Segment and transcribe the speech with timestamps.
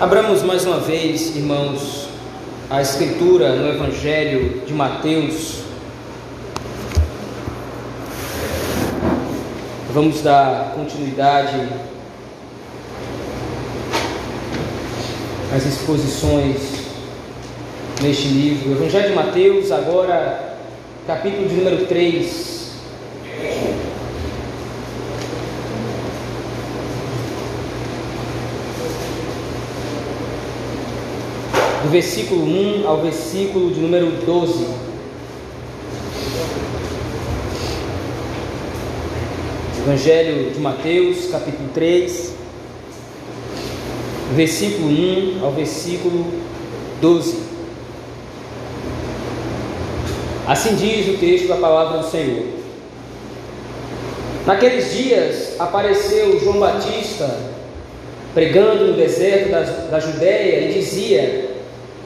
[0.00, 2.08] Abramos mais uma vez, irmãos,
[2.70, 5.58] a Escritura no Evangelho de Mateus.
[9.92, 11.68] Vamos dar continuidade
[15.54, 16.62] às exposições
[18.00, 18.72] neste livro.
[18.72, 20.56] Evangelho de Mateus, agora,
[21.06, 22.59] capítulo de número 3.
[31.90, 34.66] Versículo 1 ao versículo de número 12.
[39.78, 42.34] Evangelho de Mateus, capítulo 3,
[44.36, 46.26] versículo 1 ao versículo
[47.00, 47.38] 12.
[50.46, 52.44] Assim diz o texto da palavra do Senhor.
[54.46, 57.36] Naqueles dias apareceu João Batista
[58.32, 61.49] pregando no deserto da, da Judéia e dizia: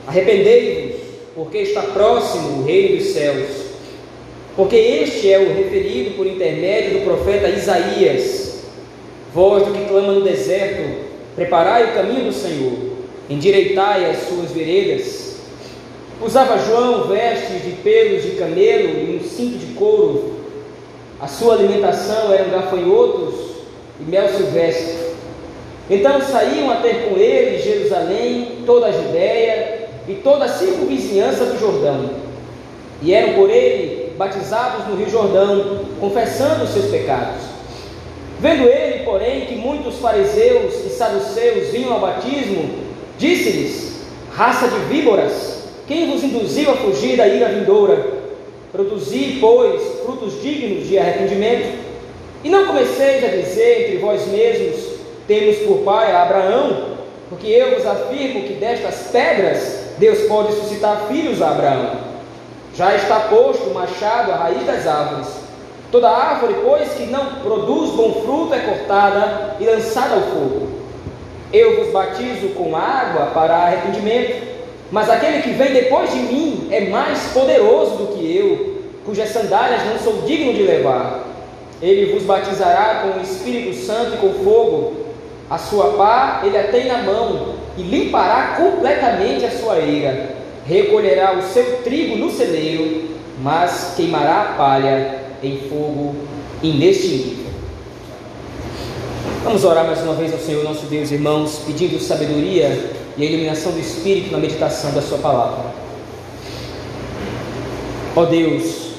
[0.06, 1.00] Arrependei-vos,
[1.34, 3.64] porque está próximo o reino dos céus.
[4.56, 8.64] Porque este é o referido por intermédio do profeta Isaías,
[9.32, 12.72] voz do que clama no deserto: Preparai o caminho do Senhor,
[13.28, 15.34] endireitai as suas veredas.
[16.22, 20.34] Usava João vestes de pelos de camelo e um cinto de couro.
[21.20, 23.34] A sua alimentação eram gafanhotos
[24.00, 25.14] e mel silvestre.
[25.90, 29.73] Então saíam a ter com ele Jerusalém, toda a Judéia,
[30.06, 32.10] e toda a circunvizinhança do Jordão.
[33.02, 37.42] E eram por ele batizados no Rio Jordão, confessando os seus pecados.
[38.40, 42.68] Vendo ele, porém, que muitos fariseus e saduceus vinham ao batismo,
[43.18, 43.94] disse-lhes:
[44.32, 48.24] Raça de víboras, quem vos induziu a fugir da ira vindoura?
[48.72, 51.84] Produzi, pois, frutos dignos de arrependimento.
[52.42, 56.96] E não comeceis a dizer entre vós mesmos: Temos por pai a Abraão,
[57.30, 61.90] porque eu vos afirmo que destas pedras Deus pode suscitar filhos a Abraão.
[62.74, 65.28] Já está posto o machado à raiz das árvores.
[65.92, 70.68] Toda árvore, pois, que não produz bom fruto é cortada e lançada ao fogo.
[71.52, 74.42] Eu vos batizo com água para arrependimento,
[74.90, 79.84] mas aquele que vem depois de mim é mais poderoso do que eu, cujas sandálias
[79.86, 81.20] não sou digno de levar.
[81.80, 84.94] Ele vos batizará com o Espírito Santo e com fogo.
[85.48, 90.36] A sua pá ele a tem na mão e limpará completamente a sua eira,
[90.66, 93.10] recolherá o seu trigo no celeiro,
[93.42, 96.14] mas queimará a palha em fogo
[96.62, 97.44] inextinguível.
[99.42, 103.72] Vamos orar mais uma vez ao Senhor nosso Deus, irmãos, pedindo sabedoria e a iluminação
[103.72, 105.64] do Espírito na meditação da Sua palavra.
[108.16, 108.92] Ó Deus,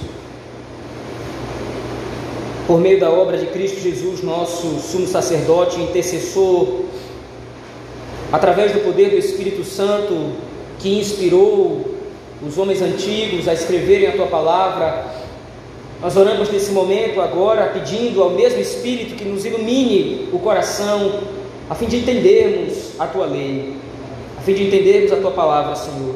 [2.67, 6.81] por meio da obra de Cristo Jesus, nosso sumo sacerdote intercessor,
[8.31, 10.33] através do poder do Espírito Santo
[10.79, 11.95] que inspirou
[12.45, 15.05] os homens antigos a escreverem a tua palavra,
[16.01, 21.21] nós oramos nesse momento agora pedindo ao mesmo Espírito que nos ilumine o coração,
[21.69, 23.73] a fim de entendermos a tua lei,
[24.37, 26.15] a fim de entendermos a tua palavra, Senhor.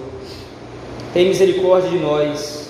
[1.14, 2.70] Tem misericórdia de nós.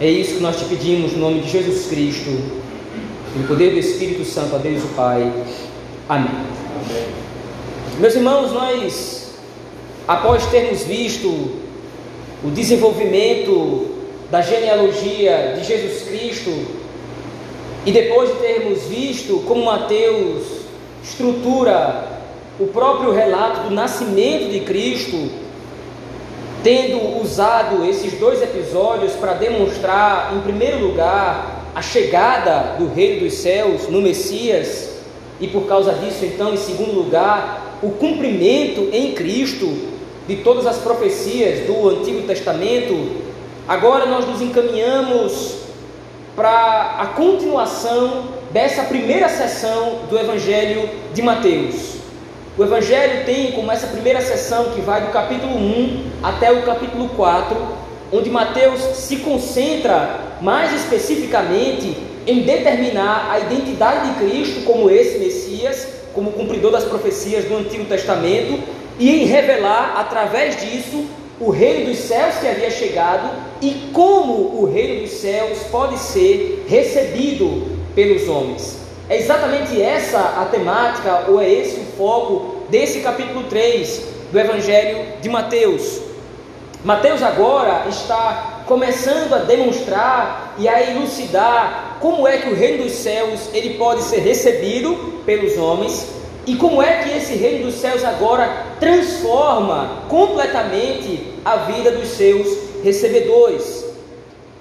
[0.00, 2.30] É isso que nós te pedimos no nome de Jesus Cristo,
[3.34, 5.32] no poder do Espírito Santo, a Deus o Pai.
[6.08, 6.67] Amém.
[7.98, 9.32] Meus irmãos, nós,
[10.06, 11.28] após termos visto
[12.44, 13.88] o desenvolvimento
[14.30, 16.64] da genealogia de Jesus Cristo,
[17.84, 20.44] e depois de termos visto como Mateus
[21.02, 22.20] estrutura
[22.60, 25.30] o próprio relato do nascimento de Cristo,
[26.62, 33.34] tendo usado esses dois episódios para demonstrar, em primeiro lugar, a chegada do Reino dos
[33.34, 34.88] Céus no Messias,
[35.40, 39.66] e por causa disso, então, em segundo lugar, o cumprimento em Cristo
[40.26, 43.22] de todas as profecias do Antigo Testamento,
[43.66, 45.56] agora nós nos encaminhamos
[46.34, 51.96] para a continuação dessa primeira sessão do Evangelho de Mateus.
[52.56, 57.08] O Evangelho tem como essa primeira sessão que vai do capítulo 1 até o capítulo
[57.10, 57.56] 4,
[58.12, 65.97] onde Mateus se concentra mais especificamente em determinar a identidade de Cristo como esse Messias
[66.18, 68.60] como cumpridor das profecias do Antigo Testamento
[68.98, 71.06] e em revelar através disso
[71.38, 73.30] o reino dos céus que havia chegado
[73.62, 78.80] e como o reino dos céus pode ser recebido pelos homens.
[79.08, 85.20] É exatamente essa a temática, ou é esse o foco desse capítulo 3 do Evangelho
[85.20, 86.00] de Mateus.
[86.84, 92.92] Mateus agora está começando a demonstrar e a elucidar como é que o reino dos
[92.92, 96.18] céus ele pode ser recebido pelos homens
[96.48, 102.48] E como é que esse reino dos céus agora transforma completamente a vida dos seus
[102.82, 103.84] recebedores?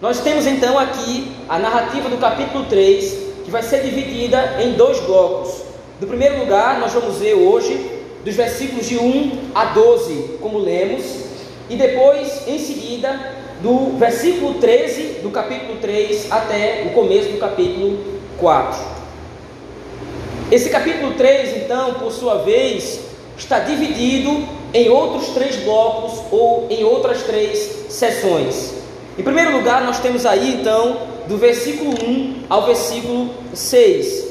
[0.02, 5.00] Nós temos então aqui a narrativa do capítulo 3, que vai ser dividida em dois
[5.00, 5.62] blocos.
[6.02, 7.90] No primeiro lugar, nós vamos ver hoje
[8.26, 11.06] dos versículos de 1 a 12, como lemos,
[11.70, 13.18] e depois, em seguida,
[13.62, 17.98] do versículo 13 do capítulo 3 até o começo do capítulo
[18.38, 18.98] 4.
[20.52, 23.02] Esse capítulo 3, então, por sua vez,
[23.38, 28.74] está dividido em outros três blocos ou em outras três sessões.
[29.18, 34.26] Em primeiro lugar, nós temos aí, então, do versículo 1 ao versículo 6.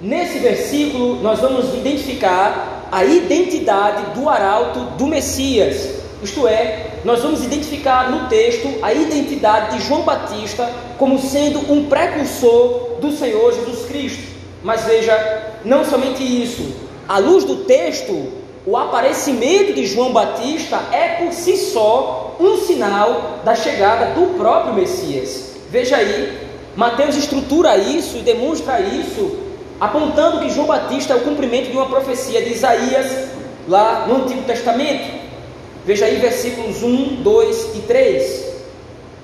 [0.00, 7.42] Nesse versículo, nós vamos identificar a identidade do arauto do Messias, isto é, nós vamos
[7.42, 13.86] identificar no texto a identidade de João Batista como sendo um precursor do Senhor Jesus
[13.86, 14.22] Cristo.
[14.62, 16.74] Mas veja, não somente isso,
[17.08, 23.40] à luz do texto, o aparecimento de João Batista é por si só um sinal
[23.42, 25.56] da chegada do próprio Messias.
[25.70, 26.38] Veja aí,
[26.76, 29.38] Mateus estrutura isso e demonstra isso,
[29.80, 33.30] apontando que João Batista é o cumprimento de uma profecia de Isaías
[33.66, 35.19] lá no Antigo Testamento.
[35.84, 38.50] Veja aí versículos 1, 2 e 3.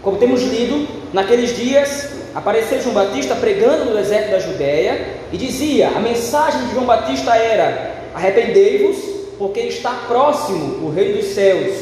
[0.03, 5.89] Como temos lido, naqueles dias apareceu João Batista pregando no deserto da Judéia e dizia:
[5.89, 8.97] a mensagem de João Batista era: arrependei-vos,
[9.39, 11.75] porque está próximo o reino dos céus.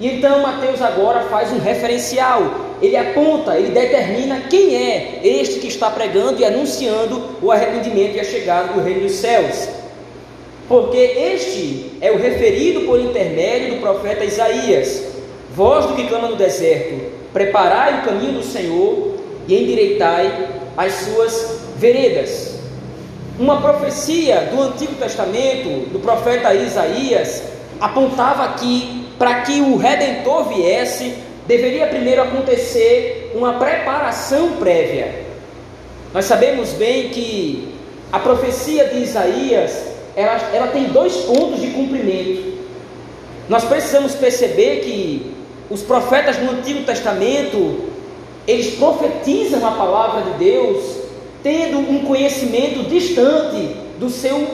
[0.00, 2.42] E então Mateus agora faz um referencial.
[2.80, 8.20] Ele aponta, ele determina quem é este que está pregando e anunciando o arrependimento e
[8.20, 9.68] a chegada do reino dos céus.
[10.68, 15.02] Porque este é o referido por intermédio do profeta Isaías,
[15.54, 19.14] voz do que clama no deserto: preparai o caminho do Senhor
[19.48, 22.58] e endireitai as suas veredas.
[23.38, 27.44] Uma profecia do Antigo Testamento, do profeta Isaías,
[27.80, 31.14] apontava que para que o redentor viesse,
[31.46, 35.24] deveria primeiro acontecer uma preparação prévia.
[36.12, 37.74] Nós sabemos bem que
[38.12, 39.87] a profecia de Isaías
[40.18, 42.58] ela, ela tem dois pontos de cumprimento.
[43.48, 45.32] Nós precisamos perceber que
[45.70, 47.84] os profetas do Antigo Testamento
[48.44, 50.84] eles profetizam a palavra de Deus
[51.40, 54.44] tendo um conhecimento distante do seu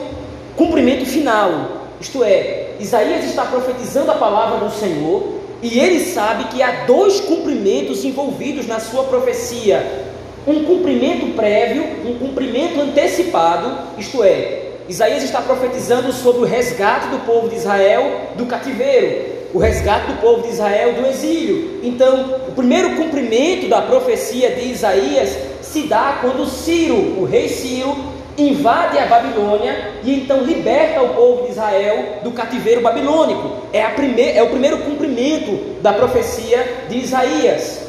[0.55, 1.87] cumprimento final.
[1.99, 7.21] Isto é, Isaías está profetizando a palavra do Senhor e ele sabe que há dois
[7.21, 10.05] cumprimentos envolvidos na sua profecia:
[10.45, 17.25] um cumprimento prévio, um cumprimento antecipado, isto é, Isaías está profetizando sobre o resgate do
[17.25, 21.79] povo de Israel do cativeiro o resgate do povo de Israel do exílio.
[21.81, 27.95] Então, o primeiro cumprimento da profecia de Isaías se dá quando Ciro, o rei Ciro,
[28.37, 33.49] invade a Babilônia e então liberta o povo de Israel do cativeiro babilônico.
[33.71, 37.79] É, primeir, é o primeiro cumprimento da profecia de Isaías.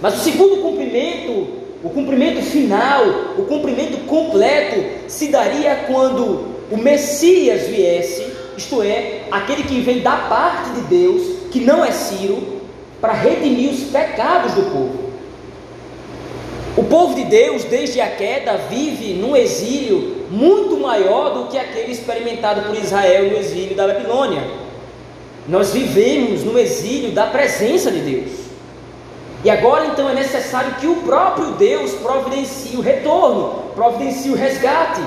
[0.00, 1.48] Mas o segundo cumprimento,
[1.82, 3.04] o cumprimento final,
[3.38, 10.16] o cumprimento completo, se daria quando o Messias viesse isto é, aquele que vem da
[10.16, 11.22] parte de Deus,
[11.52, 12.58] que não é Ciro,
[13.00, 15.08] para redimir os pecados do povo.
[16.76, 21.92] O povo de Deus, desde a queda, vive num exílio muito maior do que aquele
[21.92, 24.42] experimentado por Israel no exílio da Babilônia.
[25.46, 28.47] Nós vivemos no exílio da presença de Deus.
[29.48, 35.00] E agora então é necessário que o próprio Deus providencie o retorno, providencie o resgate.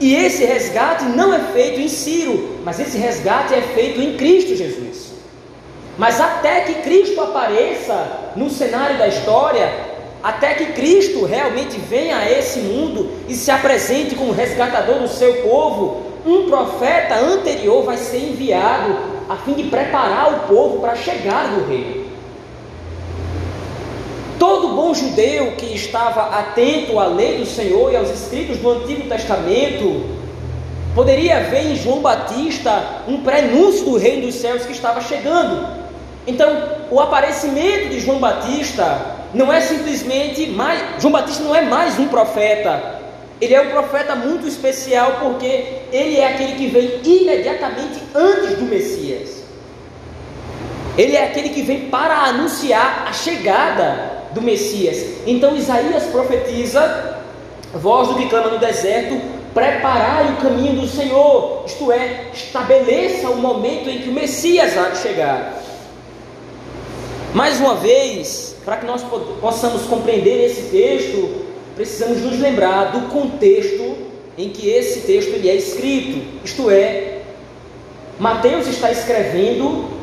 [0.00, 4.56] E esse resgate não é feito em Ciro, mas esse resgate é feito em Cristo
[4.56, 5.12] Jesus.
[5.96, 9.72] Mas até que Cristo apareça no cenário da história,
[10.24, 15.32] até que Cristo realmente venha a esse mundo e se apresente como resgatador do seu
[15.42, 18.96] povo, um profeta anterior vai ser enviado
[19.28, 22.05] a fim de preparar o povo para a chegada do reino.
[24.38, 29.08] Todo bom judeu que estava atento à lei do Senhor e aos escritos do Antigo
[29.08, 30.04] Testamento
[30.94, 35.66] poderia ver em João Batista um prenúncio do reino dos céus que estava chegando.
[36.26, 36.50] Então,
[36.90, 40.82] o aparecimento de João Batista não é simplesmente mais.
[41.00, 42.96] João Batista não é mais um profeta.
[43.40, 48.64] Ele é um profeta muito especial porque ele é aquele que vem imediatamente antes do
[48.64, 49.45] Messias.
[50.96, 55.20] Ele é aquele que vem para anunciar a chegada do Messias.
[55.26, 57.18] Então Isaías profetiza,
[57.74, 59.20] voz do que clama no deserto,
[59.52, 64.90] preparai o caminho do Senhor, isto é, estabeleça o momento em que o Messias há
[64.90, 65.62] de chegar.
[67.34, 69.02] Mais uma vez, para que nós
[69.40, 73.96] possamos compreender esse texto, precisamos nos lembrar do contexto
[74.36, 77.18] em que esse texto ele é escrito, isto é,
[78.18, 79.95] Mateus está escrevendo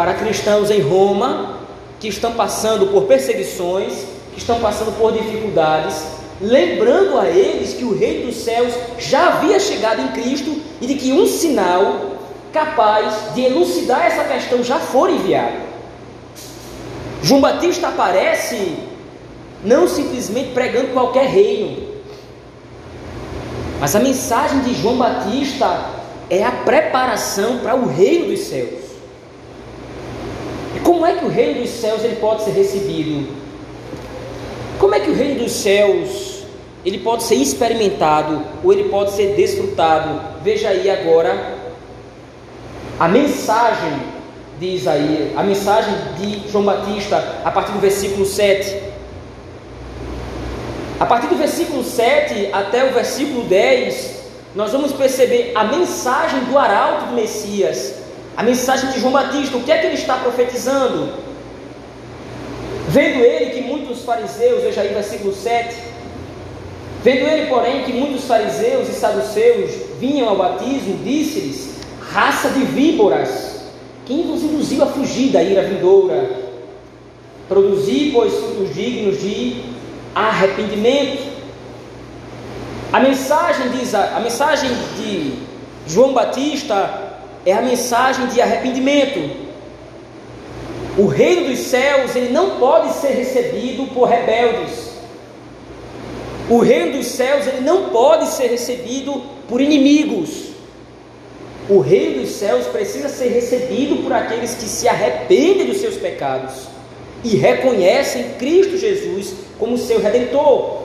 [0.00, 1.58] para cristãos em Roma
[1.98, 6.02] que estão passando por perseguições, que estão passando por dificuldades,
[6.40, 10.94] lembrando a eles que o Reino dos Céus já havia chegado em Cristo e de
[10.94, 12.12] que um sinal
[12.50, 15.58] capaz de elucidar essa questão já foi enviado.
[17.22, 18.78] João Batista aparece
[19.62, 21.90] não simplesmente pregando qualquer reino,
[23.78, 25.90] mas a mensagem de João Batista
[26.30, 28.79] é a preparação para o reino dos céus.
[30.90, 33.28] Como é que o reino dos céus ele pode ser recebido?
[34.76, 36.42] Como é que o reino dos céus
[36.84, 40.20] ele pode ser experimentado ou ele pode ser desfrutado?
[40.42, 41.54] Veja aí agora
[42.98, 44.00] a mensagem
[44.58, 48.82] de Isaías, a mensagem de João Batista a partir do versículo 7.
[50.98, 54.22] A partir do versículo 7 até o versículo 10,
[54.56, 57.99] nós vamos perceber a mensagem do arauto do Messias,
[58.40, 61.12] a mensagem de João Batista, o que é que ele está profetizando?
[62.88, 65.76] Vendo ele que muitos fariseus, veja aí versículo 7,
[67.04, 73.60] vendo ele, porém, que muitos fariseus e saduceus vinham ao batismo, disse-lhes: raça de víboras,
[74.06, 76.30] quem vos induziu a fugir da ira vindoura?
[77.46, 79.64] Produzi, pois, frutos dignos de
[80.14, 81.30] arrependimento.
[82.90, 85.34] A mensagem diz a, a mensagem de
[85.86, 87.09] João Batista
[87.44, 89.48] é a mensagem de arrependimento.
[90.98, 94.90] O reino dos céus ele não pode ser recebido por rebeldes.
[96.48, 100.50] O reino dos céus ele não pode ser recebido por inimigos.
[101.68, 106.68] O reino dos céus precisa ser recebido por aqueles que se arrependem dos seus pecados
[107.22, 110.80] e reconhecem Cristo Jesus como seu redentor.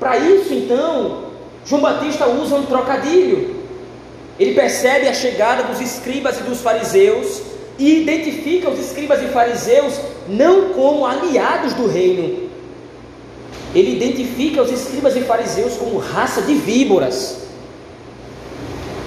[0.00, 1.26] Para isso, então,
[1.64, 3.55] João Batista usa um trocadilho.
[4.38, 7.42] Ele percebe a chegada dos escribas e dos fariseus
[7.78, 9.94] e identifica os escribas e fariseus
[10.28, 12.46] não como aliados do reino.
[13.74, 17.38] Ele identifica os escribas e fariseus como raça de víboras.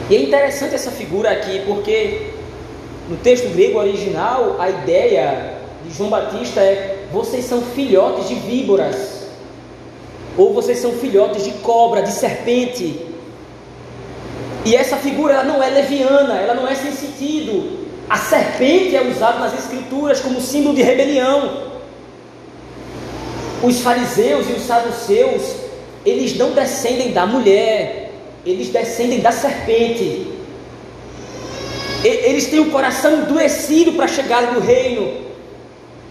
[0.10, 2.32] E é interessante essa figura aqui, porque
[3.10, 5.54] no texto grego original a ideia
[5.86, 9.28] de João Batista é: vocês são filhotes de víboras,
[10.38, 13.09] ou vocês são filhotes de cobra, de serpente.
[14.66, 17.88] E essa figura ela não é leviana, ela não é sem sentido.
[18.10, 21.70] A serpente é usada nas escrituras como símbolo de rebelião.
[23.62, 25.44] Os fariseus e os saduceus,
[26.06, 28.12] eles não descendem da mulher,
[28.46, 30.28] eles descendem da serpente.
[32.04, 35.29] Eles têm o coração endurecido para a chegada do reino.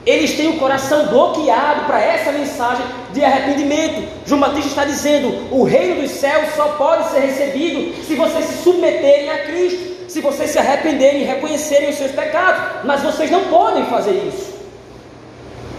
[0.09, 4.09] Eles têm o coração bloqueado para essa mensagem de arrependimento.
[4.25, 8.63] João Batista está dizendo: o reino dos céus só pode ser recebido se vocês se
[8.63, 12.87] submeterem a Cristo, se vocês se arrependerem e reconhecerem os seus pecados.
[12.87, 14.55] Mas vocês não podem fazer isso,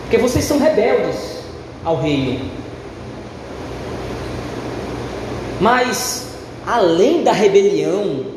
[0.02, 1.40] porque vocês são rebeldes
[1.84, 2.52] ao reino.
[5.60, 6.28] Mas,
[6.68, 8.28] além da rebelião,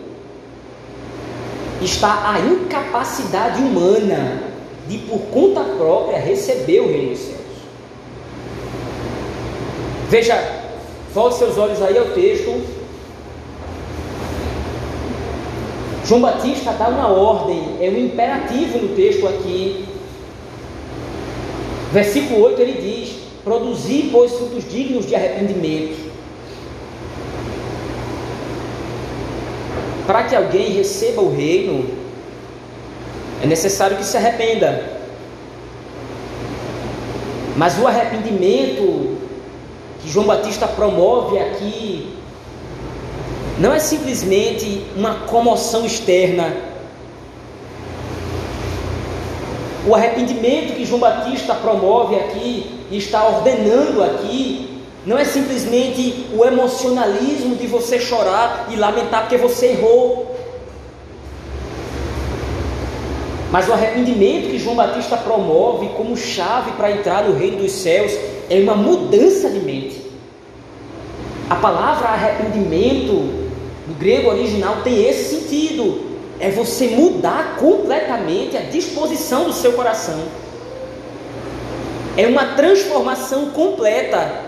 [1.83, 4.52] está a incapacidade humana
[4.89, 7.41] de por conta própria receber o reino dos céus.
[10.09, 10.39] Veja,
[11.15, 12.61] volte seus olhos aí ao texto.
[16.05, 19.87] João Batista dá uma ordem, é um imperativo no texto aqui.
[21.93, 26.13] Versículo 8 ele diz: Produzi, pois, frutos dignos de arrependimento.
[30.07, 32.02] Para que alguém receba o reino,
[33.43, 35.03] é necessário que se arrependa.
[37.57, 39.19] Mas o arrependimento
[40.01, 42.17] que João Batista promove aqui
[43.59, 46.57] não é simplesmente uma comoção externa.
[49.87, 56.45] O arrependimento que João Batista promove aqui e está ordenando aqui não é simplesmente o
[56.45, 60.32] emocionalismo de você chorar e lamentar porque você errou.
[63.53, 68.11] Mas o arrependimento que João Batista promove como chave para entrar no reino dos céus
[68.49, 70.01] é uma mudança de mente.
[71.51, 73.13] A palavra arrependimento
[73.87, 76.13] no grego original tem esse sentido.
[76.41, 80.19] É você mudar completamente a disposição do seu coração.
[82.17, 84.45] É uma transformação completa.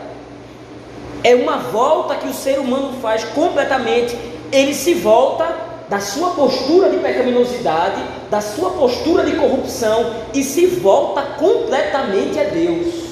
[1.23, 4.17] É uma volta que o ser humano faz completamente.
[4.51, 10.67] Ele se volta da sua postura de pecaminosidade, da sua postura de corrupção e se
[10.67, 13.05] volta completamente a Deus.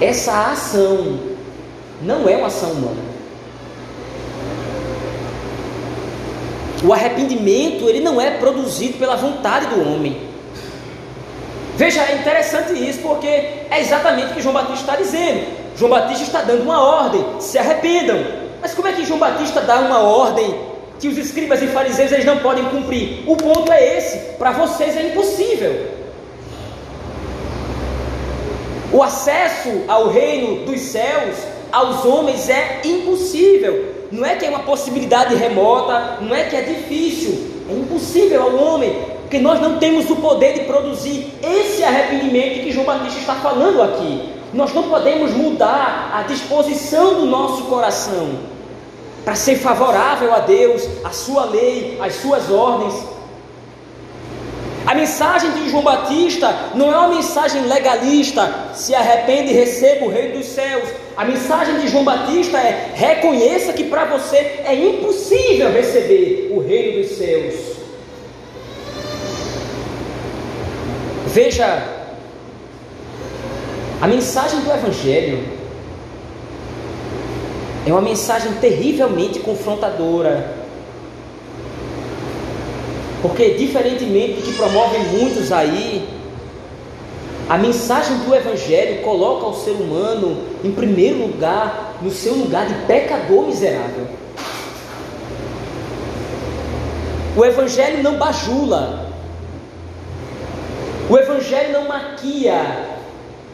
[0.00, 1.18] Essa ação
[2.02, 3.06] não é uma ação humana.
[6.84, 10.20] O arrependimento, ele não é produzido pela vontade do homem.
[11.76, 15.46] Veja, é interessante isso, porque é exatamente o que João Batista está dizendo.
[15.76, 18.45] João Batista está dando uma ordem, se arrependam.
[18.66, 20.52] Mas como é que João Batista dá uma ordem
[20.98, 23.22] que os escribas e fariseus eles não podem cumprir?
[23.24, 25.86] O ponto é esse, para vocês é impossível.
[28.92, 31.36] O acesso ao reino dos céus
[31.70, 34.08] aos homens é impossível.
[34.10, 38.56] Não é que é uma possibilidade remota, não é que é difícil, é impossível ao
[38.56, 43.34] homem, porque nós não temos o poder de produzir esse arrependimento que João Batista está
[43.36, 44.28] falando aqui.
[44.52, 48.55] Nós não podemos mudar a disposição do nosso coração
[49.26, 52.94] para ser favorável a Deus, a sua lei, as suas ordens.
[54.86, 60.08] A mensagem de João Batista não é uma mensagem legalista, se arrepende e receba o
[60.08, 60.88] reino dos céus.
[61.16, 67.02] A mensagem de João Batista é: reconheça que para você é impossível receber o reino
[67.02, 67.54] dos céus.
[71.26, 71.82] Veja,
[74.00, 75.55] a mensagem do Evangelho
[77.86, 80.52] é uma mensagem terrivelmente confrontadora.
[83.22, 86.06] Porque, diferentemente do que promovem muitos aí,
[87.48, 92.74] a mensagem do Evangelho coloca o ser humano em primeiro lugar, no seu lugar de
[92.86, 94.06] pecador miserável.
[97.36, 99.12] O Evangelho não bajula,
[101.08, 102.84] o Evangelho não maquia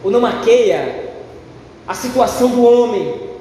[0.03, 1.13] ou não maqueia
[1.87, 3.32] a situação do homem.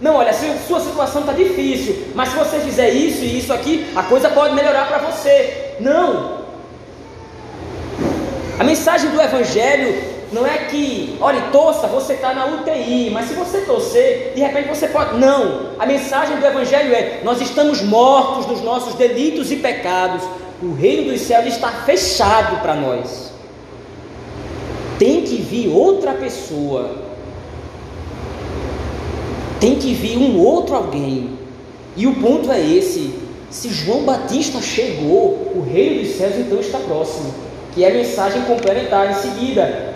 [0.00, 3.90] Não, olha, se sua situação está difícil, mas se você fizer isso e isso aqui,
[3.96, 5.74] a coisa pode melhorar para você.
[5.80, 6.38] Não,
[8.58, 10.02] a mensagem do Evangelho
[10.32, 14.68] não é que, olha, torça, você está na UTI, mas se você torcer, de repente
[14.68, 15.16] você pode.
[15.16, 15.70] Não!
[15.78, 20.22] A mensagem do Evangelho é: nós estamos mortos dos nossos delitos e pecados,
[20.60, 23.32] o reino dos céus está fechado para nós.
[24.98, 26.96] Tem que vir outra pessoa,
[29.60, 31.30] tem que vir um outro alguém,
[31.96, 33.14] e o ponto é esse:
[33.50, 38.42] se João Batista chegou, o reino dos céus então está próximo que é a mensagem
[38.42, 39.94] complementar em seguida.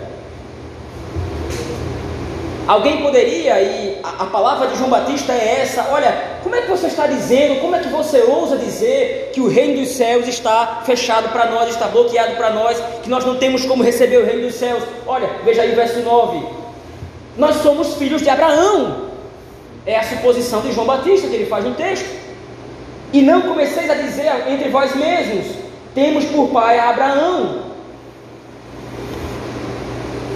[2.65, 6.87] Alguém poderia, e a, palavra de João Batista é essa: olha, como é que você
[6.87, 11.27] está dizendo, como é que você ousa dizer que o reino dos céus está fechado
[11.33, 14.55] para nós, está bloqueado para nós, que nós não temos como receber o reino dos
[14.55, 14.81] céus?
[15.05, 16.41] Olha, veja aí o verso 9:
[17.37, 19.09] Nós somos filhos de Abraão,
[19.85, 22.07] é a suposição de João Batista que ele faz no texto,
[23.11, 25.55] e não comeceis a dizer entre vós mesmos:
[25.93, 27.63] temos por pai a Abraão.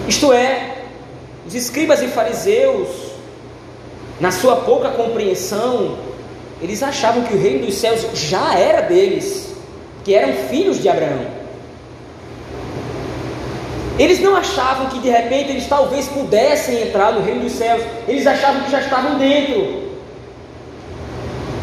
[0.07, 0.75] Isto é,
[1.45, 2.87] os escribas e fariseus,
[4.19, 5.97] na sua pouca compreensão,
[6.61, 9.53] eles achavam que o reino dos céus já era deles,
[10.03, 11.36] que eram filhos de Abraão.
[13.99, 18.27] Eles não achavam que de repente eles talvez pudessem entrar no reino dos céus, eles
[18.27, 19.87] achavam que já estavam dentro.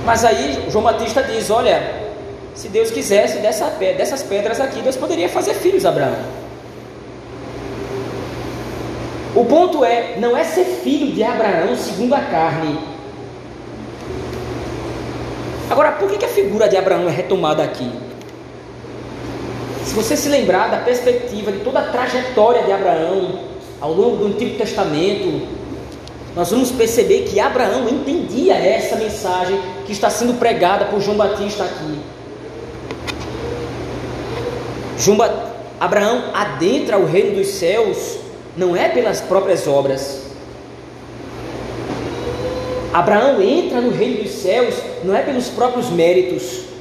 [0.04, 2.04] Mas aí João Batista diz: Olha,
[2.54, 6.16] se Deus quisesse dessa, dessas pedras aqui, Deus poderia fazer filhos Abraão.
[9.34, 12.78] O ponto é, não é ser filho de Abraão segundo a carne.
[15.68, 17.90] Agora, por que a figura de Abraão é retomada aqui?
[19.84, 23.40] Se você se lembrar da perspectiva de toda a trajetória de Abraão
[23.80, 25.46] ao longo do Antigo Testamento,
[26.34, 31.64] nós vamos perceber que Abraão entendia essa mensagem que está sendo pregada por João Batista
[31.64, 31.98] aqui.
[34.98, 35.18] João.
[35.78, 38.16] Abraão adentra o reino dos céus
[38.56, 40.22] não é pelas próprias obras.
[42.92, 46.73] Abraão entra no reino dos céus não é pelos próprios méritos.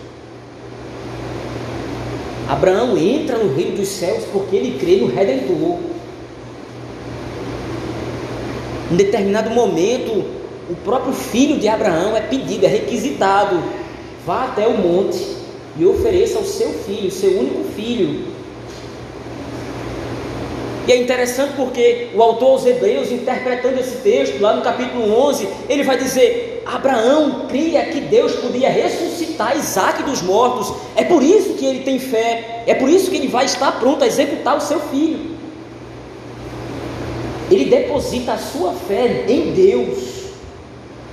[2.53, 5.79] Abraão entra no reino dos céus porque ele crê no Redentor.
[8.91, 10.23] Em determinado momento,
[10.69, 13.59] o próprio filho de Abraão é pedido, é requisitado:
[14.23, 15.19] vá até o monte
[15.79, 18.33] e ofereça o seu filho, seu único filho,
[20.85, 25.47] e é interessante porque o autor aos Hebreus, interpretando esse texto, lá no capítulo 11,
[25.69, 31.53] ele vai dizer: Abraão cria que Deus podia ressuscitar Isaac dos mortos, é por isso
[31.53, 34.61] que ele tem fé, é por isso que ele vai estar pronto a executar o
[34.61, 35.33] seu filho.
[37.51, 40.23] Ele deposita a sua fé em Deus,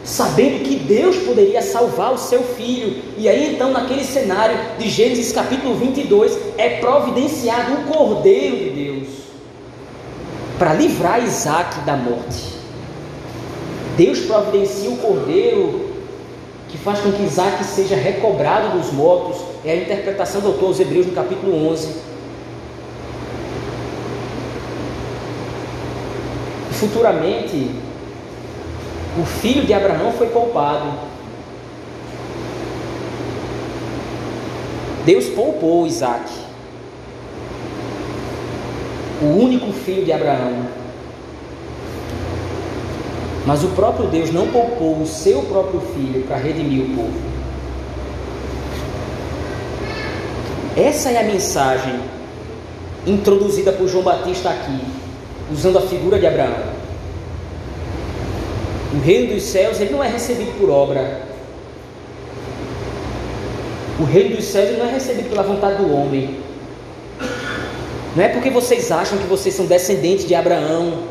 [0.04, 3.02] sabendo que Deus poderia salvar o seu filho.
[3.18, 9.08] E aí então, naquele cenário de Gênesis capítulo 22, é providenciado o Cordeiro de Deus
[10.58, 12.59] para livrar Isaac da morte.
[14.00, 15.90] Deus providencia o cordeiro
[16.70, 19.36] que faz com que Isaac seja recobrado dos mortos.
[19.62, 21.96] É a interpretação do autor aos Hebreus no capítulo 11.
[26.70, 27.72] Futuramente,
[29.20, 30.94] o filho de Abraão foi poupado.
[35.04, 36.30] Deus poupou Isaac,
[39.20, 40.79] o único filho de Abraão.
[43.46, 47.30] Mas o próprio Deus não poupou o seu próprio filho para redimir o povo.
[50.76, 52.00] Essa é a mensagem
[53.06, 54.80] introduzida por João Batista aqui,
[55.52, 56.80] usando a figura de Abraão.
[58.94, 61.22] O reino dos céus ele não é recebido por obra.
[63.98, 66.40] O reino dos céus ele não é recebido pela vontade do homem.
[68.16, 71.04] Não é porque vocês acham que vocês são descendentes de Abraão,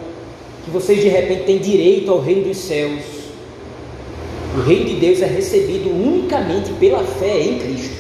[0.70, 3.02] que vocês de repente têm direito ao reino dos céus.
[4.56, 8.00] O reino de Deus é recebido unicamente pela fé em Cristo.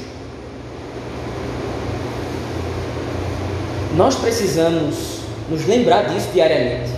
[3.97, 6.91] Nós precisamos nos lembrar disso diariamente.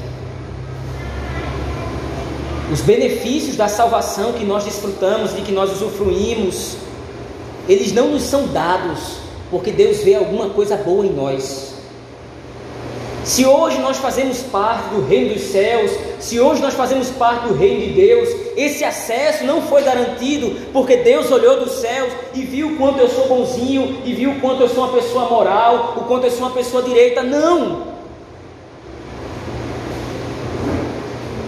[2.72, 6.76] Os benefícios da salvação que nós desfrutamos, de que nós usufruímos,
[7.68, 9.18] eles não nos são dados
[9.50, 11.71] porque Deus vê alguma coisa boa em nós.
[13.32, 15.90] Se hoje nós fazemos parte do reino dos céus,
[16.20, 20.98] se hoje nós fazemos parte do reino de Deus, esse acesso não foi garantido porque
[20.98, 24.64] Deus olhou dos céus e viu o quanto eu sou bonzinho, e viu o quanto
[24.64, 27.24] eu sou uma pessoa moral, o quanto eu sou uma pessoa direita.
[27.24, 27.88] Não!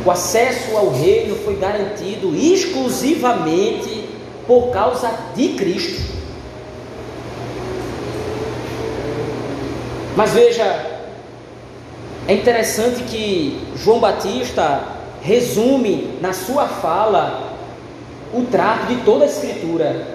[0.06, 4.08] O acesso ao reino foi garantido exclusivamente
[4.48, 6.02] por causa de Cristo.
[10.15, 10.92] Mas veja,
[12.27, 14.81] é interessante que João Batista
[15.21, 17.53] resume na sua fala
[18.33, 20.07] o trato de toda a Escritura,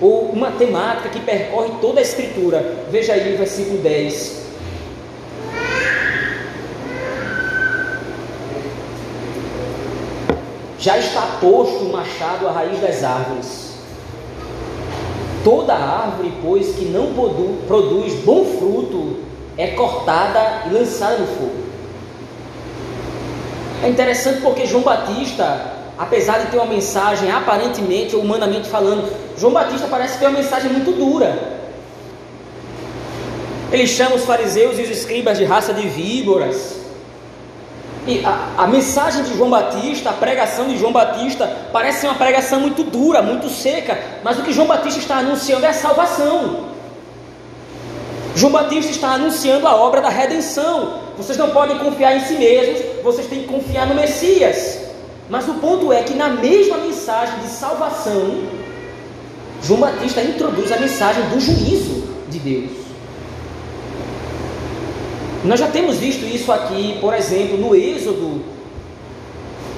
[0.00, 2.84] ou uma temática que percorre toda a Escritura.
[2.90, 4.42] Veja aí o versículo 10.
[10.78, 13.76] Já está posto o machado à raiz das árvores.
[15.44, 17.12] Toda árvore, pois, que não
[17.68, 21.62] produz bom fruto, é cortada e lançada no fogo.
[23.82, 29.86] É interessante porque João Batista, apesar de ter uma mensagem aparentemente humanamente falando, João Batista
[29.88, 31.60] parece ter uma mensagem muito dura.
[33.72, 36.80] Ele chama os fariseus e os escribas de raça de víboras.
[38.06, 42.60] E a, a, mensagem de João Batista, a pregação de João Batista, parece uma pregação
[42.60, 46.71] muito dura, muito seca, mas o que João Batista está anunciando é a salvação.
[48.34, 51.00] João Batista está anunciando a obra da redenção.
[51.16, 54.78] Vocês não podem confiar em si mesmos, vocês têm que confiar no Messias.
[55.28, 58.42] Mas o ponto é que na mesma mensagem de salvação,
[59.62, 62.70] João Batista introduz a mensagem do juízo de Deus.
[65.44, 68.42] Nós já temos visto isso aqui, por exemplo, no Êxodo.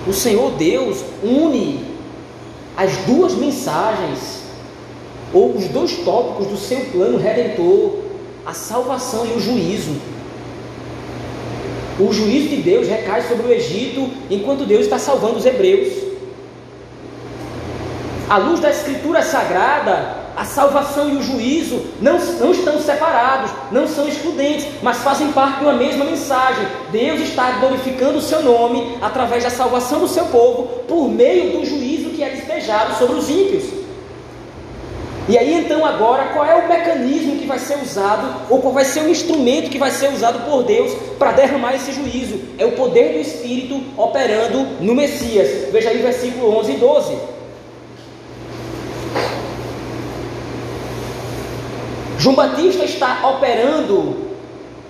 [0.06, 1.94] O Senhor Deus une
[2.76, 4.42] as duas mensagens,
[5.32, 8.03] ou os dois tópicos do seu plano redentor
[8.46, 9.96] a salvação e o juízo.
[11.98, 15.92] O juízo de Deus recai sobre o Egito enquanto Deus está salvando os hebreus.
[18.28, 23.86] À luz da Escritura Sagrada, a salvação e o juízo não, não estão separados, não
[23.86, 26.66] são excludentes, mas fazem parte de uma mesma mensagem.
[26.90, 31.64] Deus está glorificando o seu nome através da salvação do seu povo por meio do
[31.64, 33.83] juízo que é despejado sobre os ímpios.
[35.26, 38.84] E aí então agora qual é o mecanismo que vai ser usado, ou qual vai
[38.84, 42.40] ser o instrumento que vai ser usado por Deus para derramar esse juízo?
[42.58, 45.72] É o poder do Espírito operando no Messias.
[45.72, 47.18] Veja aí versículo 11 e 12.
[52.18, 54.24] João Batista está operando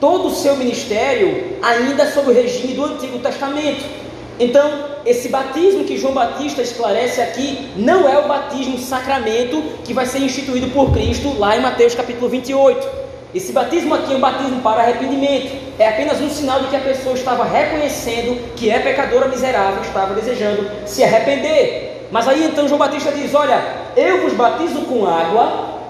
[0.00, 4.03] todo o seu ministério ainda sob o regime do Antigo Testamento.
[4.38, 4.68] Então,
[5.06, 10.18] esse batismo que João Batista esclarece aqui não é o batismo sacramento que vai ser
[10.18, 13.04] instituído por Cristo lá em Mateus capítulo 28.
[13.32, 15.52] Esse batismo aqui é um batismo para arrependimento.
[15.78, 20.14] É apenas um sinal de que a pessoa estava reconhecendo que é pecadora miserável, estava
[20.14, 22.08] desejando se arrepender.
[22.10, 23.60] Mas aí então João Batista diz: Olha,
[23.96, 25.80] eu vos batizo com água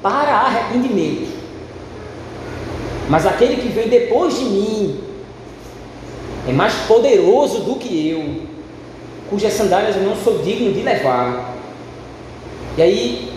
[0.00, 1.36] para arrependimento.
[3.08, 5.07] Mas aquele que vem depois de mim,
[6.48, 8.42] é mais poderoso do que eu,
[9.28, 11.54] cujas sandálias eu não sou digno de levar.
[12.78, 13.32] E aí,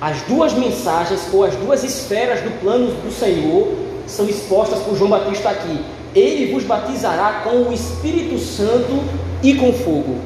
[0.00, 3.68] as duas mensagens ou as duas esferas do plano do Senhor
[4.08, 5.78] são expostas por João Batista aqui.
[6.12, 9.04] Ele vos batizará com o Espírito Santo
[9.44, 10.18] e com fogo.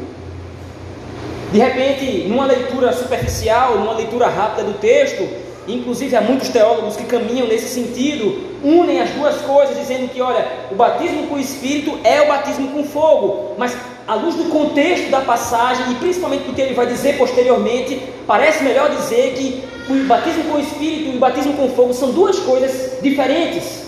[1.52, 5.28] De repente, numa leitura superficial, numa leitura rápida do texto,
[5.74, 10.46] inclusive há muitos teólogos que caminham nesse sentido, unem as duas coisas, dizendo que, olha,
[10.70, 15.10] o batismo com o Espírito é o batismo com fogo, mas à luz do contexto
[15.10, 20.06] da passagem e principalmente do que ele vai dizer posteriormente, parece melhor dizer que o
[20.06, 23.80] batismo com o Espírito e o batismo com fogo são duas coisas diferentes.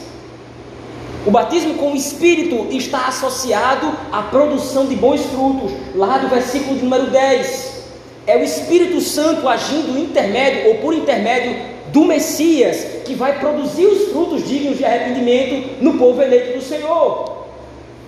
[1.25, 6.77] O batismo com o Espírito está associado à produção de bons frutos, lá do versículo
[6.77, 7.85] de número 10.
[8.27, 14.11] É o Espírito Santo agindo intermédio ou por intermédio do Messias que vai produzir os
[14.11, 17.43] frutos dignos de arrependimento no povo eleito do Senhor.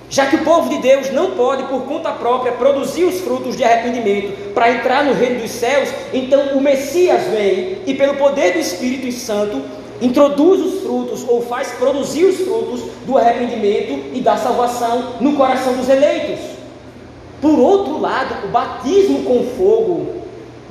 [0.08, 3.64] Já que o povo de Deus não pode, por conta própria, produzir os frutos de
[3.64, 8.58] arrependimento para entrar no reino dos céus, então o Messias vem e, pelo poder do
[8.58, 9.60] Espírito Santo,
[10.00, 15.74] introduz os frutos ou faz produzir os frutos do arrependimento e da salvação no coração
[15.74, 16.40] dos eleitos.
[17.40, 20.23] Por outro lado, o batismo com fogo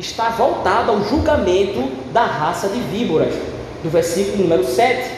[0.03, 3.33] está voltado ao julgamento da raça de víboras,
[3.81, 5.09] do versículo número 7.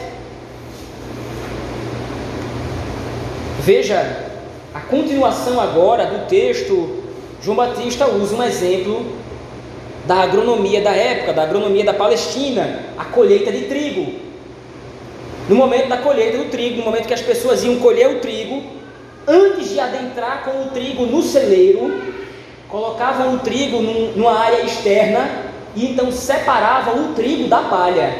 [3.60, 4.24] Veja
[4.72, 7.02] a continuação agora do texto.
[7.42, 9.04] João Batista usa um exemplo
[10.06, 14.20] da agronomia da época, da agronomia da Palestina, a colheita de trigo.
[15.48, 18.62] No momento da colheita do trigo, no momento que as pessoas iam colher o trigo,
[19.26, 22.05] antes de adentrar com o trigo no celeiro,
[22.76, 28.14] colocavam o trigo num, numa área externa e então separavam o trigo da palha.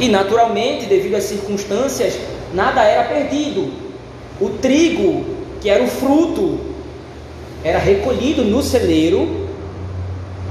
[0.00, 2.18] E naturalmente, devido às circunstâncias,
[2.52, 3.72] nada era perdido.
[4.40, 5.24] O trigo,
[5.60, 6.58] que era o fruto
[7.62, 9.48] era recolhido no celeiro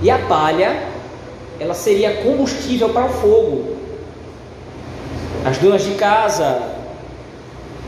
[0.02, 0.82] e a palha
[1.60, 3.76] ela seria combustível para o fogo.
[5.44, 6.62] As donas de casa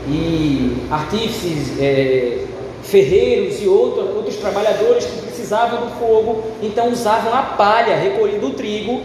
[0.06, 2.46] e artífices, é,
[2.90, 8.50] ferreiros e outro, outros trabalhadores que precisavam do fogo, então usavam a palha recolhida do
[8.50, 9.00] trigo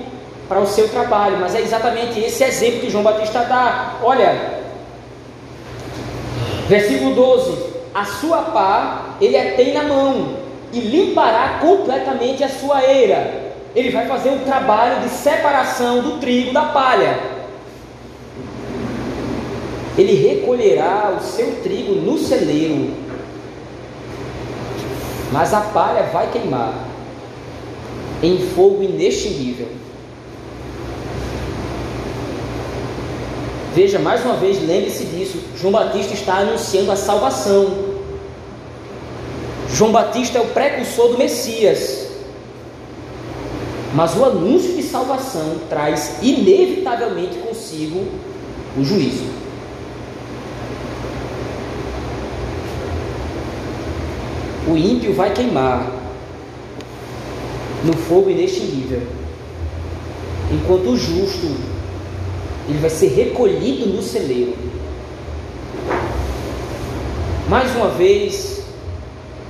[0.49, 1.37] para o seu trabalho.
[1.39, 3.95] Mas é exatamente esse exemplo que João Batista dá.
[4.03, 4.59] Olha,
[6.67, 7.53] versículo 12:
[7.93, 10.35] a sua pá ele a tem na mão
[10.73, 13.45] e limpará completamente a sua eira.
[13.75, 17.19] Ele vai fazer um trabalho de separação do trigo da palha.
[19.97, 23.04] Ele recolherá o seu trigo no celeiro,
[25.31, 26.73] mas a palha vai queimar
[28.21, 29.67] em fogo inextinguível.
[33.73, 35.37] Veja, mais uma vez, lembre-se disso.
[35.59, 37.95] João Batista está anunciando a salvação.
[39.69, 42.07] João Batista é o precursor do Messias.
[43.93, 48.05] Mas o anúncio de salvação traz inevitavelmente consigo
[48.77, 49.44] o juízo.
[54.67, 55.91] O ímpio vai queimar
[57.83, 59.01] no fogo inextinguível,
[60.51, 61.45] enquanto o justo
[62.67, 64.55] ele vai ser recolhido no celeiro.
[67.47, 68.63] Mais uma vez,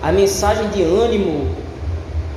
[0.03, 1.55] a mensagem de ânimo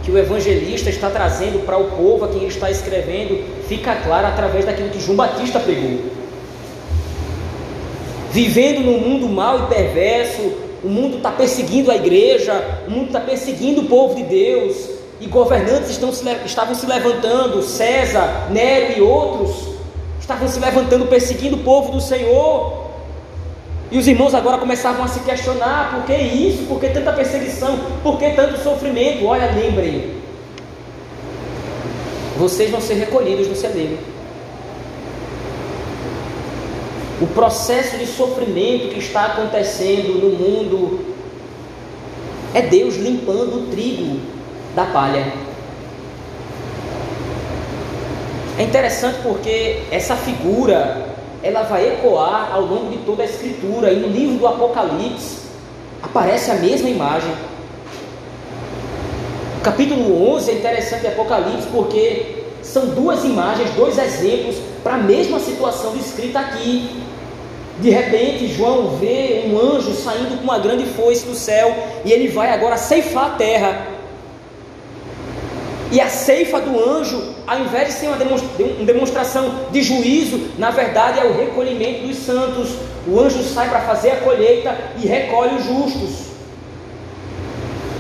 [0.05, 4.29] que o evangelista está trazendo para o povo a quem ele está escrevendo fica clara
[4.29, 5.99] através daquilo que João Batista pregou.
[8.31, 13.21] Vivendo num mundo mau e perverso, o mundo está perseguindo a igreja, o mundo está
[13.21, 19.01] perseguindo o povo de Deus, e governantes estão se, estavam se levantando, César, Nero e
[19.03, 19.69] outros,
[20.21, 22.89] estavam se levantando perseguindo o povo do Senhor,
[23.91, 26.65] e os irmãos agora começavam a se questionar: por que isso?
[26.67, 27.79] Por que tanta perseguição?
[28.03, 29.25] Por que tanto sofrimento?
[29.25, 30.13] Olha, lembrem,
[32.37, 33.99] vocês vão ser recolhidos no celeiro.
[37.21, 41.01] O processo de sofrimento que está acontecendo no mundo
[42.55, 44.21] é Deus limpando o trigo
[44.75, 45.33] da palha.
[48.57, 51.09] É interessante porque essa figura
[51.43, 53.93] ela vai ecoar ao longo de toda a Escritura.
[53.93, 55.49] E no livro do Apocalipse
[56.03, 57.33] aparece a mesma imagem.
[59.59, 64.99] O capítulo 11 é interessante de Apocalipse porque são duas imagens, dois exemplos para a
[64.99, 67.08] mesma situação descrita aqui.
[67.81, 71.73] De repente, João vê um anjo saindo com uma grande foice do céu
[72.05, 73.87] e ele vai agora ceifar a terra.
[75.91, 78.19] E a ceifa do anjo, ao invés de ser uma
[78.85, 82.71] demonstração de juízo, na verdade é o recolhimento dos santos.
[83.07, 86.29] O anjo sai para fazer a colheita e recolhe os justos.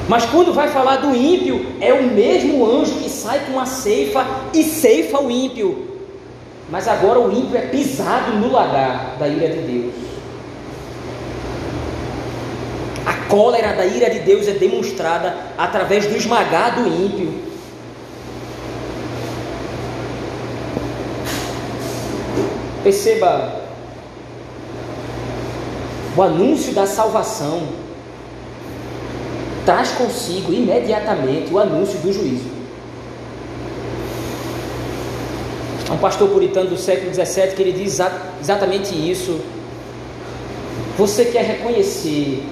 [0.08, 4.26] Mas quando vai falar do ímpio, é o mesmo anjo que sai com a ceifa
[4.52, 5.97] e ceifa o ímpio.
[6.70, 9.94] Mas agora o ímpio é pisado no lagar da ira de Deus.
[13.06, 17.48] A cólera da ira de Deus é demonstrada através do esmagado ímpio.
[22.82, 23.62] Perceba
[26.16, 27.62] o anúncio da salvação
[29.64, 32.58] traz consigo imediatamente o anúncio do juízo.
[35.77, 37.98] Há um pastor puritano do século XVII que ele diz
[38.40, 39.40] exatamente isso.
[40.98, 42.44] Você quer reconhecer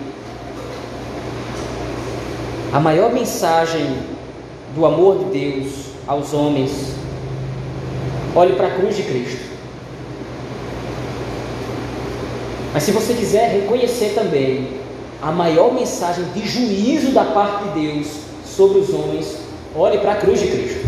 [2.72, 3.98] a maior mensagem
[4.74, 5.72] do amor de Deus
[6.06, 6.94] aos homens?
[8.34, 9.46] Olhe para a cruz de Cristo.
[12.72, 14.68] Mas se você quiser reconhecer também
[15.20, 18.06] a maior mensagem de juízo da parte de Deus
[18.44, 19.38] sobre os homens,
[19.74, 20.85] olhe para a cruz de Cristo.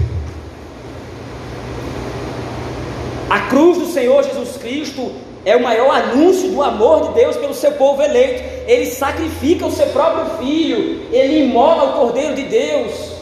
[3.30, 5.12] A cruz do Senhor Jesus Cristo
[5.44, 8.42] é o maior anúncio do amor de Deus pelo seu povo eleito.
[8.66, 13.18] Ele sacrifica o seu próprio filho, ele imola o Cordeiro de Deus.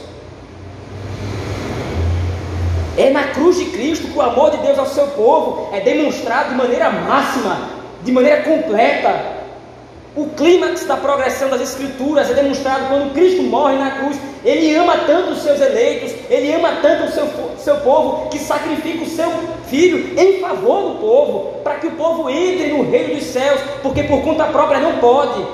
[2.96, 6.50] É na cruz de Cristo que o amor de Deus ao seu povo é demonstrado
[6.50, 7.68] de maneira máxima,
[8.02, 9.35] de maneira completa.
[10.16, 14.16] O clímax da progressão das Escrituras é demonstrado quando Cristo morre na cruz.
[14.42, 19.04] Ele ama tanto os seus eleitos, ele ama tanto o seu, seu povo, que sacrifica
[19.04, 19.30] o seu
[19.68, 24.04] filho em favor do povo, para que o povo entre no reino dos céus, porque
[24.04, 25.44] por conta própria não pode.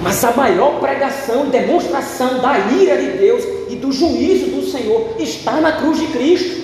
[0.00, 5.16] Mas a maior pregação e demonstração da ira de Deus e do juízo do Senhor
[5.18, 6.62] está na cruz de Cristo.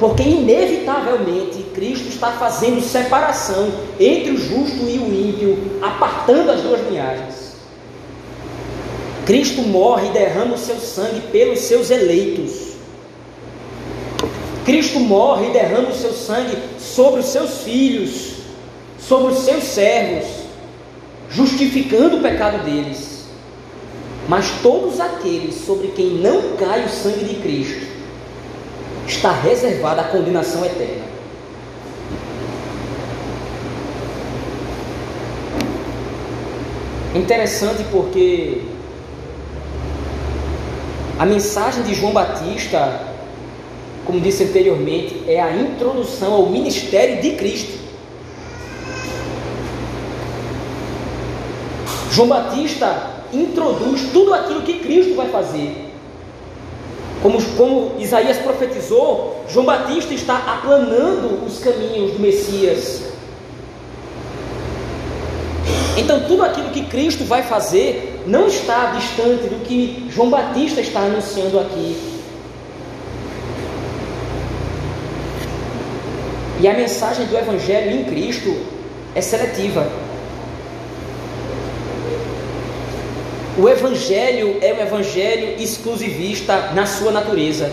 [0.00, 6.80] Porque inevitavelmente Cristo está fazendo separação entre o justo e o ímpio, apartando as duas
[6.88, 7.54] linhagens.
[9.26, 12.74] Cristo morre e derrama o seu sangue pelos seus eleitos.
[14.64, 18.34] Cristo morre e derrama o seu sangue sobre os seus filhos,
[18.98, 20.26] sobre os seus servos,
[21.30, 23.24] justificando o pecado deles.
[24.28, 27.86] Mas todos aqueles sobre quem não cai o sangue de Cristo
[29.06, 31.13] está reservada a condenação eterna.
[37.14, 38.62] Interessante porque
[41.16, 43.02] a mensagem de João Batista,
[44.04, 47.78] como disse anteriormente, é a introdução ao ministério de Cristo.
[52.10, 55.92] João Batista introduz tudo aquilo que Cristo vai fazer.
[57.22, 63.13] Como, como Isaías profetizou, João Batista está aplanando os caminhos do Messias.
[66.04, 71.00] Então, tudo aquilo que Cristo vai fazer não está distante do que João Batista está
[71.00, 71.96] anunciando aqui.
[76.60, 78.54] E a mensagem do Evangelho em Cristo
[79.14, 79.90] é seletiva.
[83.56, 87.72] O Evangelho é um Evangelho exclusivista na sua natureza.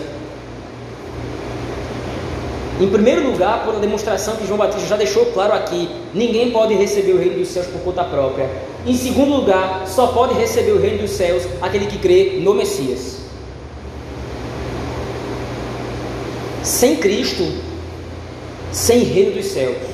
[2.80, 6.74] Em primeiro lugar, por a demonstração que João Batista já deixou claro aqui, ninguém pode
[6.74, 8.50] receber o reino dos céus por conta própria.
[8.86, 13.18] Em segundo lugar, só pode receber o reino dos céus aquele que crê no Messias.
[16.62, 17.44] Sem Cristo,
[18.72, 19.92] sem reino dos céus.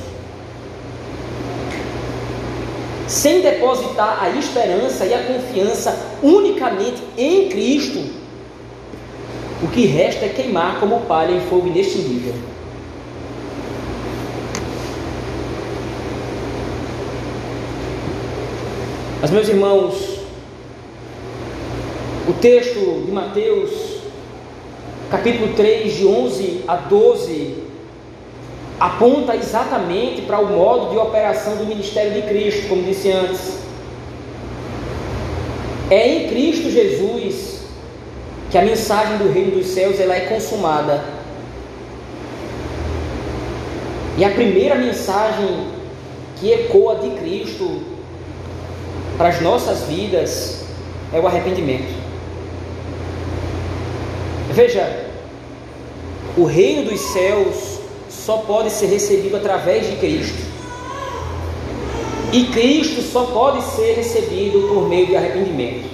[3.08, 7.98] sem depositar a esperança e a confiança unicamente em Cristo,
[9.62, 12.34] o que resta é queimar como palha em fogo inextinguível.
[19.20, 20.20] Mas, meus irmãos,
[22.28, 23.70] o texto de Mateus,
[25.10, 27.64] capítulo 3, de 11 a 12,
[28.78, 33.58] aponta exatamente para o modo de operação do ministério de Cristo, como disse antes.
[35.90, 37.62] É em Cristo Jesus
[38.52, 41.02] que a mensagem do reino dos céus ela é consumada.
[44.16, 45.66] E a primeira mensagem
[46.36, 47.87] que ecoa de Cristo
[49.18, 50.64] para as nossas vidas
[51.12, 51.92] é o arrependimento.
[54.52, 55.06] Veja,
[56.36, 60.48] o reino dos céus só pode ser recebido através de Cristo.
[62.32, 65.88] E Cristo só pode ser recebido por meio de arrependimento.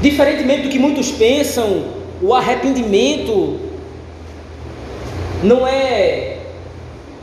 [0.00, 1.86] Diferentemente do que muitos pensam,
[2.22, 3.58] o arrependimento
[5.42, 6.35] não é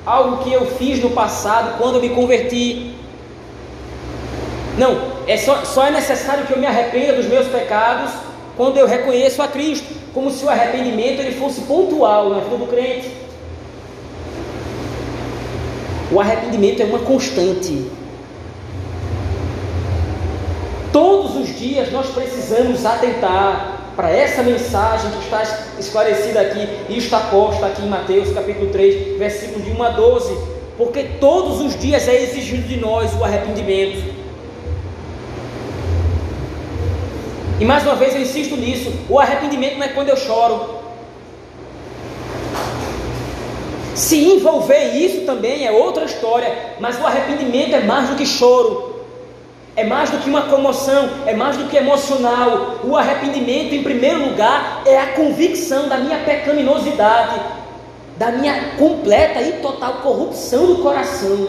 [0.06, 2.93] algo que eu fiz no passado quando eu me converti.
[4.78, 8.12] Não, é só, só é necessário que eu me arrependa dos meus pecados
[8.58, 12.68] quando eu reconheço a Cristo como se o arrependimento ele fosse pontual na vida do
[12.68, 13.12] crente.
[16.12, 17.89] O arrependimento é uma constante.
[20.91, 25.43] Todos os dias nós precisamos atentar para essa mensagem que está
[25.79, 30.37] esclarecida aqui e está posta aqui em Mateus capítulo 3, versículos de 1 a 12,
[30.77, 34.23] porque todos os dias é exigido de nós o arrependimento.
[37.59, 40.81] E mais uma vez eu insisto nisso: o arrependimento não é quando eu choro.
[43.93, 48.92] Se envolver isso também é outra história, mas o arrependimento é mais do que choro.
[49.76, 52.80] É mais do que uma comoção, é mais do que emocional.
[52.84, 57.41] O arrependimento, em primeiro lugar, é a convicção da minha pecaminosidade,
[58.17, 61.47] da minha completa e total corrupção do coração.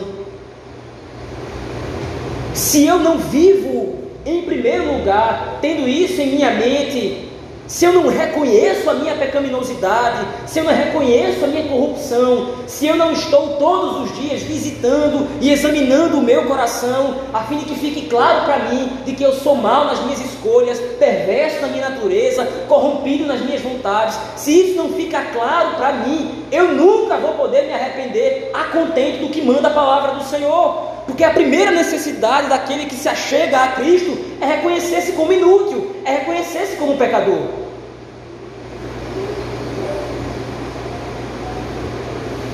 [2.55, 7.29] Se eu não vivo, em primeiro lugar, tendo isso em minha mente,
[7.67, 12.87] se eu não reconheço a minha pecaminosidade, se eu não reconheço a minha corrupção, se
[12.87, 17.65] eu não estou todos os dias visitando e examinando o meu coração, a fim de
[17.65, 21.69] que fique claro para mim de que eu sou mal nas minhas escolhas, perverso na
[21.69, 27.17] minha natureza, corrompido nas minhas vontades, se isso não fica claro para mim, eu nunca
[27.17, 30.94] vou poder me arrepender a contente do que manda a palavra do Senhor.
[31.07, 36.13] Porque a primeira necessidade daquele que se achega a Cristo é reconhecer-se como inútil, é
[36.13, 37.65] reconhecer-se como pecador.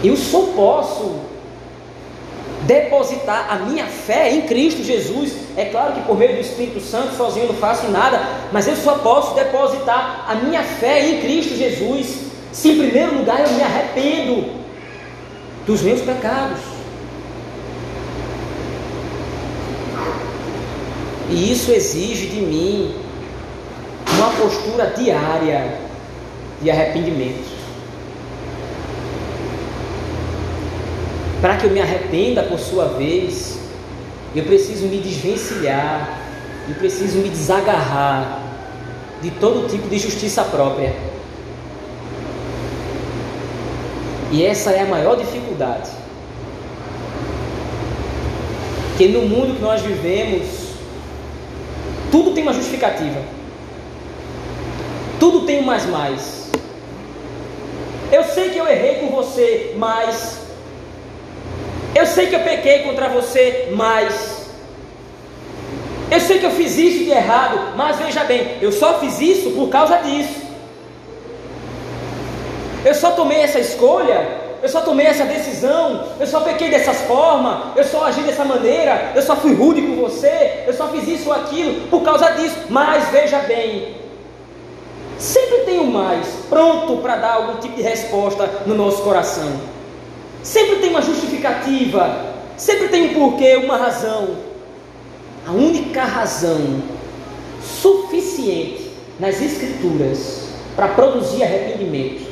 [0.02, 1.20] Eu só posso
[2.62, 5.32] depositar a minha fé em Cristo Jesus.
[5.56, 8.20] É claro que por meio do Espírito Santo, sozinho não faço nada,
[8.52, 13.40] mas eu só posso depositar a minha fé em Cristo Jesus se em primeiro lugar
[13.40, 14.44] eu me arrependo
[15.66, 16.69] dos meus pecados.
[21.30, 22.94] E isso exige de mim
[24.14, 25.78] uma postura diária
[26.60, 27.48] de arrependimento.
[31.40, 33.58] Para que eu me arrependa por sua vez,
[34.34, 36.18] eu preciso me desvencilhar,
[36.68, 38.42] eu preciso me desagarrar
[39.22, 40.94] de todo tipo de justiça própria.
[44.32, 45.90] E essa é a maior dificuldade.
[48.98, 50.59] Que no mundo que nós vivemos,
[52.10, 53.20] tudo tem uma justificativa.
[55.18, 56.50] Tudo tem um mais mais.
[58.10, 60.40] Eu sei que eu errei com você, mas
[61.94, 64.40] eu sei que eu pequei contra você, mas
[66.10, 69.50] eu sei que eu fiz isso de errado, mas veja bem, eu só fiz isso
[69.50, 70.40] por causa disso.
[72.84, 77.76] Eu só tomei essa escolha eu só tomei essa decisão, eu só pequei dessas formas,
[77.76, 81.28] eu só agi dessa maneira, eu só fui rude com você, eu só fiz isso
[81.30, 82.56] ou aquilo por causa disso.
[82.68, 83.96] Mas veja bem,
[85.18, 89.50] sempre tem um mais pronto para dar algum tipo de resposta no nosso coração.
[90.42, 94.36] Sempre tem uma justificativa, sempre tem um porquê, uma razão.
[95.46, 96.82] A única razão
[97.62, 102.29] suficiente nas Escrituras para produzir arrependimento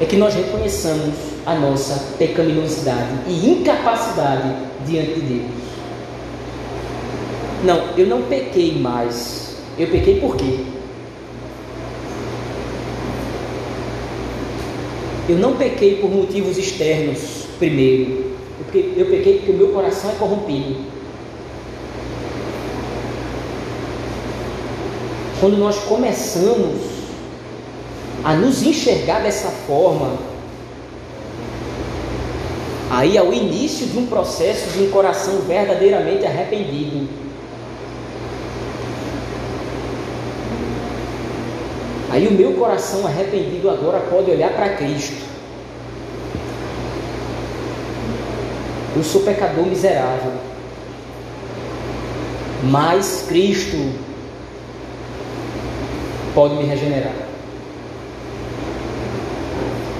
[0.00, 4.50] é que nós reconheçamos a nossa pecaminosidade e incapacidade
[4.86, 5.50] diante de Deus.
[7.62, 9.56] Não, eu não pequei mais.
[9.78, 10.60] Eu pequei por quê?
[15.28, 18.30] Eu não pequei por motivos externos, primeiro.
[18.72, 20.76] Eu pequei porque o meu coração é corrompido.
[25.40, 26.89] Quando nós começamos
[28.24, 30.18] a nos enxergar dessa forma,
[32.90, 37.08] aí é o início de um processo de um coração verdadeiramente arrependido.
[42.10, 45.30] Aí o meu coração arrependido agora pode olhar para Cristo.
[48.96, 50.32] Eu sou pecador miserável.
[52.64, 53.76] Mas Cristo
[56.34, 57.29] pode me regenerar.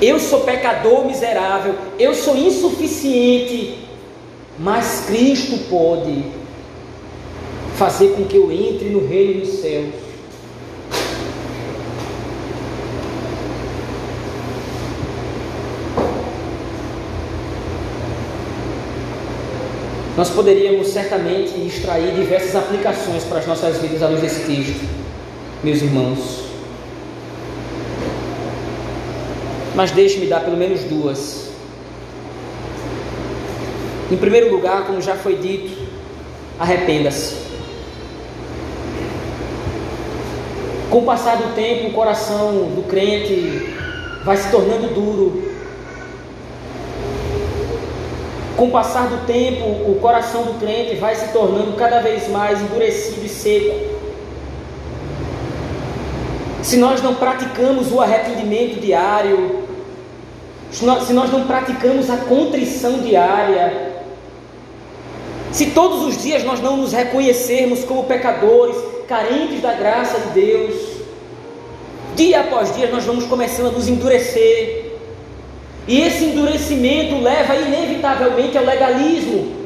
[0.00, 3.78] Eu sou pecador miserável, eu sou insuficiente,
[4.58, 6.24] mas Cristo pode
[7.76, 9.94] fazer com que eu entre no reino dos céus.
[20.16, 24.82] Nós poderíamos certamente extrair diversas aplicações para as nossas vidas à luz desse texto,
[25.62, 26.49] meus irmãos.
[29.74, 31.50] Mas deixe-me dar pelo menos duas.
[34.10, 35.86] Em primeiro lugar, como já foi dito,
[36.58, 37.36] arrependa-se.
[40.90, 43.74] Com o passar do tempo, o coração do crente
[44.24, 45.50] vai se tornando duro.
[48.60, 52.60] com o passar do tempo, o coração do crente vai se tornando cada vez mais
[52.60, 53.89] endurecido e seco.
[56.70, 59.64] Se nós não praticamos o arrependimento diário,
[60.70, 64.04] se nós não praticamos a contrição diária,
[65.50, 68.76] se todos os dias nós não nos reconhecermos como pecadores,
[69.08, 70.76] carentes da graça de Deus,
[72.14, 74.92] dia após dia nós vamos começando a nos endurecer,
[75.88, 79.56] e esse endurecimento leva inevitavelmente ao legalismo.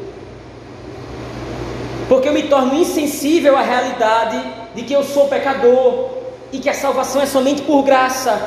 [2.09, 4.43] Porque eu me torno insensível à realidade
[4.75, 6.14] de que eu sou pecador
[6.55, 8.41] e que a salvação é somente por graça.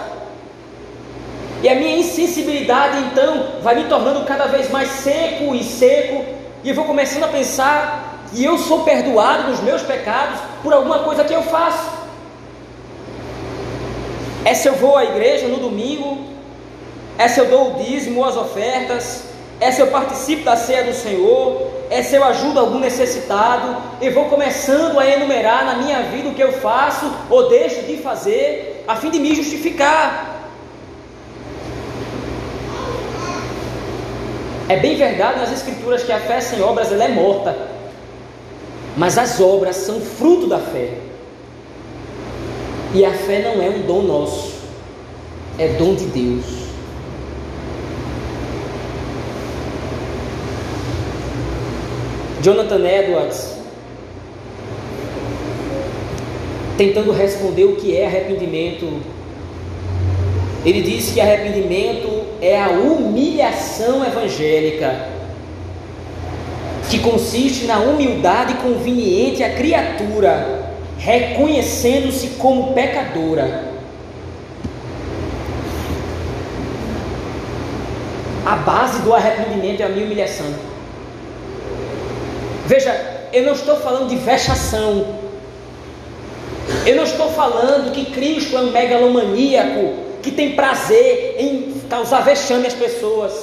[1.62, 6.24] E a minha insensibilidade então vai me tornando cada vez mais seco e seco,
[6.64, 11.00] e eu vou começando a pensar que eu sou perdoado dos meus pecados por alguma
[11.00, 11.98] coisa que eu faço.
[14.46, 16.28] É se eu vou à igreja no domingo,
[17.18, 19.24] é se eu dou o dízimo, as ofertas,
[19.60, 24.10] é se eu participo da ceia do Senhor, é se eu ajudo algum necessitado, e
[24.10, 28.84] vou começando a enumerar na minha vida o que eu faço ou deixo de fazer,
[28.88, 30.36] a fim de me justificar.
[34.70, 37.58] É bem verdade nas Escrituras que a fé sem obras ela é morta,
[38.98, 40.90] mas as obras são fruto da fé.
[42.94, 44.56] E a fé não é um dom nosso,
[45.58, 46.67] é dom de Deus.
[52.42, 53.58] Jonathan Edwards,
[56.78, 59.02] tentando responder o que é arrependimento,
[60.64, 65.08] ele diz que arrependimento é a humilhação evangélica,
[66.90, 70.68] que consiste na humildade conveniente à criatura,
[71.00, 73.66] reconhecendo-se como pecadora.
[78.46, 80.77] A base do arrependimento é a minha humilhação.
[82.68, 82.94] Veja,
[83.32, 85.16] eu não estou falando de vexação.
[86.86, 92.68] Eu não estou falando que Cristo é um megalomaníaco que tem prazer em causar vexame
[92.68, 93.34] às pessoas,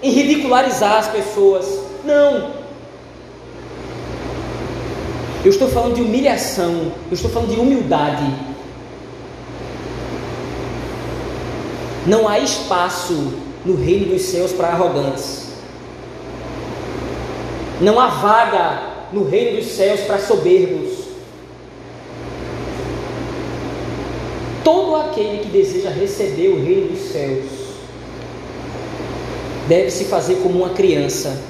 [0.00, 1.66] em ridicularizar as pessoas.
[2.04, 2.52] Não.
[5.44, 8.24] Eu estou falando de humilhação, eu estou falando de humildade.
[12.06, 15.49] Não há espaço no reino dos céus para arrogantes.
[17.80, 21.00] Não há vaga no reino dos céus para soberbos.
[24.62, 27.46] Todo aquele que deseja receber o reino dos céus
[29.66, 31.40] deve se fazer como uma criança.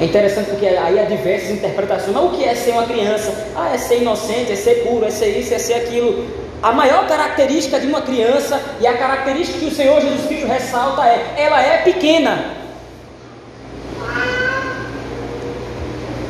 [0.00, 2.14] É interessante porque aí há diversas interpretações.
[2.14, 3.48] Mas o que é ser uma criança?
[3.54, 6.26] Ah, é ser inocente, é ser puro, é ser isso, é ser aquilo.
[6.62, 11.04] A maior característica de uma criança e a característica que o Senhor Jesus Cristo ressalta
[11.04, 12.61] é: ela é pequena.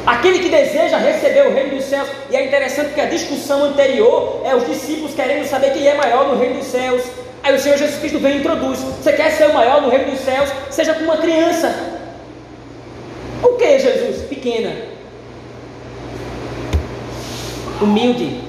[0.05, 4.43] Aquele que deseja receber o reino dos céus, e é interessante que a discussão anterior
[4.45, 7.03] é os discípulos querendo saber quem é maior no reino dos céus.
[7.43, 10.11] Aí o Senhor Jesus Cristo vem e introduz: Você quer ser o maior no reino
[10.11, 10.51] dos céus?
[10.71, 11.73] Seja como uma criança.
[13.43, 14.23] O que, Jesus?
[14.29, 14.75] Pequena.
[17.81, 18.41] Humilde.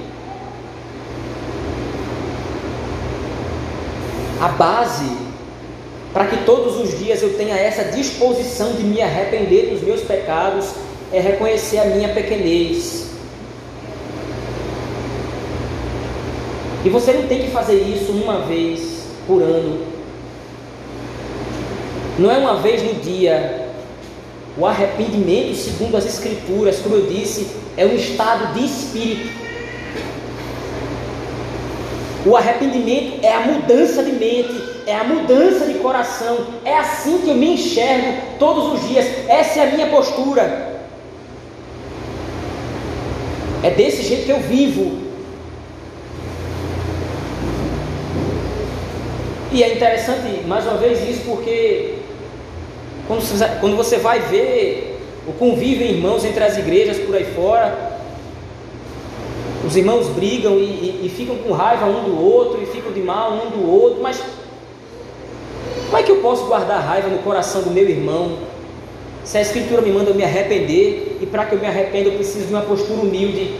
[4.40, 5.24] A base
[6.12, 10.72] para que todos os dias eu tenha essa disposição de me arrepender dos meus pecados
[11.14, 13.06] é reconhecer a minha pequenez.
[16.84, 19.86] E você não tem que fazer isso uma vez por ano.
[22.18, 23.68] Não é uma vez no dia.
[24.58, 27.46] O arrependimento, segundo as Escrituras, como eu disse,
[27.76, 29.44] é um estado de espírito.
[32.26, 34.54] O arrependimento é a mudança de mente,
[34.86, 36.38] é a mudança de coração.
[36.64, 39.06] É assim que eu me enxergo todos os dias.
[39.28, 40.73] Essa é a minha postura.
[43.64, 44.98] É desse jeito que eu vivo.
[49.50, 51.94] E é interessante, mais uma vez, isso porque
[53.08, 57.98] quando você, vai ver o convívio em irmãos entre as igrejas por aí fora,
[59.66, 63.00] os irmãos brigam e, e, e, ficam com raiva um do outro e ficam de
[63.00, 64.22] mal um do outro, mas
[65.86, 68.36] como é que eu posso guardar raiva no coração do meu irmão?
[69.24, 72.14] Se a Escritura me manda eu me arrepender, e para que eu me arrependa eu
[72.14, 73.54] preciso de uma postura humilde.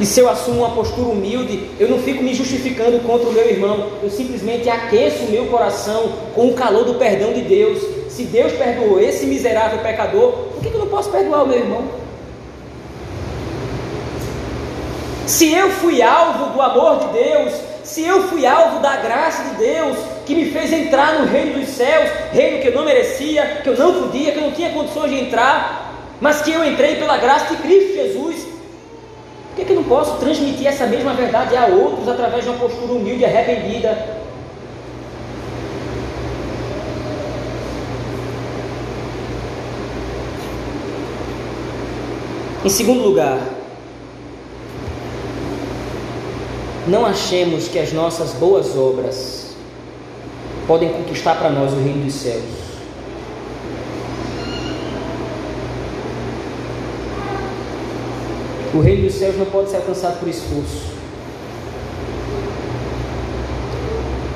[0.00, 3.48] E se eu assumo uma postura humilde, eu não fico me justificando contra o meu
[3.48, 7.80] irmão, eu simplesmente aqueço o meu coração com o calor do perdão de Deus.
[8.08, 12.03] Se Deus perdoou esse miserável pecador, por que eu não posso perdoar o meu irmão?
[15.26, 19.56] Se eu fui alvo do amor de Deus, se eu fui alvo da graça de
[19.56, 19.96] Deus,
[20.26, 23.76] que me fez entrar no reino dos céus, reino que eu não merecia, que eu
[23.76, 27.54] não podia, que eu não tinha condições de entrar, mas que eu entrei pela graça
[27.54, 31.66] de Cristo Jesus, por que, é que eu não posso transmitir essa mesma verdade a
[31.66, 34.24] outros através de uma postura humilde e arrependida?
[42.64, 43.38] Em segundo lugar,
[46.86, 49.54] não achemos que as nossas boas obras
[50.66, 52.42] podem conquistar para nós o reino dos céus.
[58.74, 60.94] O reino dos céus não pode ser alcançado por esforço.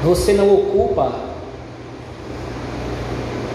[0.05, 1.13] Você não ocupa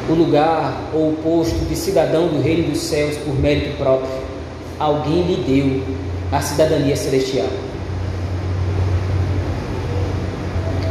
[0.10, 4.34] o lugar ou o posto de cidadão do reino dos céus por mérito próprio
[4.80, 5.96] alguém lhe deu
[6.32, 7.48] a cidadania celestial.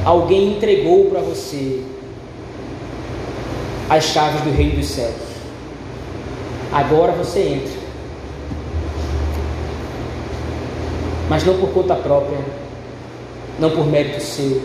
[0.04, 1.82] Alguém entregou para você
[3.88, 5.14] as chaves do reino dos céus.
[6.72, 7.82] Agora você entra.
[11.28, 12.38] Mas não por conta própria,
[13.58, 14.62] não por mérito seu.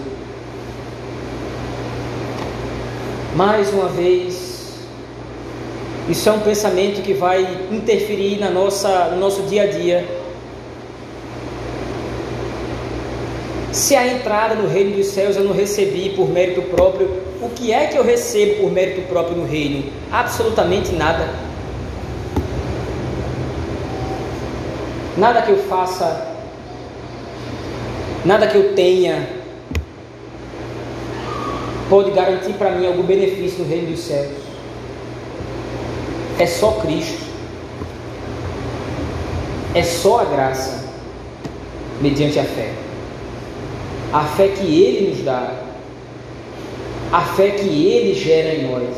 [3.36, 4.80] Mais uma vez,
[6.10, 10.16] isso é um pensamento que vai interferir na nossa, no nosso dia a dia.
[13.78, 17.71] Se a entrada no reino dos céus eu não recebi por mérito próprio, o que
[17.71, 19.91] é que eu recebo por mérito próprio no reino?
[20.11, 21.30] Absolutamente nada.
[25.15, 26.28] Nada que eu faça,
[28.25, 29.30] nada que eu tenha,
[31.88, 34.32] pode garantir para mim algum benefício no reino dos céus
[36.39, 37.28] é só Cristo.
[39.75, 40.84] É só a graça,
[42.01, 42.87] mediante a fé.
[44.12, 45.53] A fé que Ele nos dá,
[47.12, 48.95] a fé que Ele gera em nós,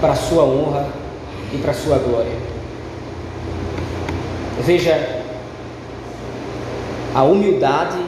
[0.00, 0.88] para a Sua honra
[1.52, 2.32] e para a Sua glória.
[4.60, 5.22] Veja
[7.14, 7.98] a humildade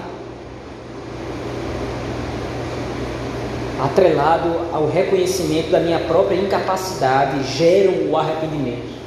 [3.80, 8.97] atrelado ao reconhecimento da minha própria incapacidade, geram o arrependimento.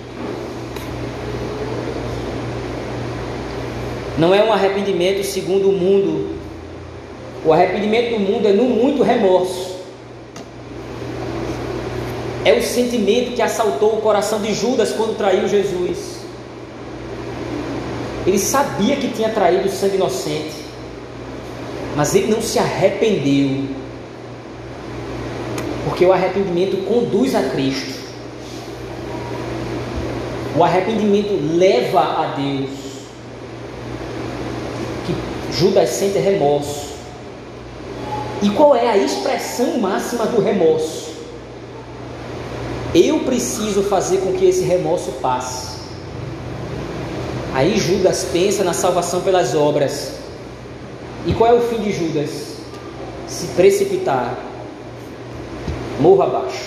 [4.17, 6.35] Não é um arrependimento segundo o mundo.
[7.45, 9.71] O arrependimento do mundo é no muito remorso.
[12.43, 16.21] É o sentimento que assaltou o coração de Judas quando traiu Jesus.
[18.25, 20.53] Ele sabia que tinha traído o sangue inocente,
[21.95, 23.81] mas ele não se arrependeu
[25.85, 27.99] porque o arrependimento conduz a Cristo.
[30.55, 32.90] O arrependimento leva a Deus.
[35.51, 36.91] Judas sente remorso.
[38.41, 41.11] E qual é a expressão máxima do remorso?
[42.93, 45.79] Eu preciso fazer com que esse remorso passe.
[47.53, 50.13] Aí Judas pensa na salvação pelas obras.
[51.27, 52.29] E qual é o fim de Judas?
[53.27, 54.37] Se precipitar
[55.99, 56.65] morro abaixo.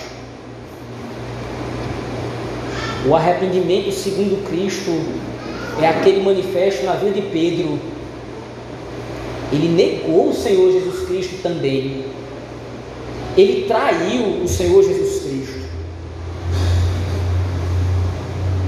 [3.06, 4.90] O arrependimento segundo Cristo
[5.82, 7.78] é aquele manifesto na vida de Pedro.
[9.54, 12.04] Ele negou o Senhor Jesus Cristo também.
[13.36, 15.60] Ele traiu o Senhor Jesus Cristo.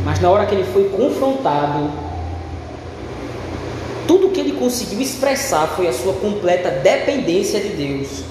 [0.04, 1.90] Mas na hora que ele foi confrontado,
[4.06, 8.22] tudo que ele conseguiu expressar foi a sua completa dependência de Deus.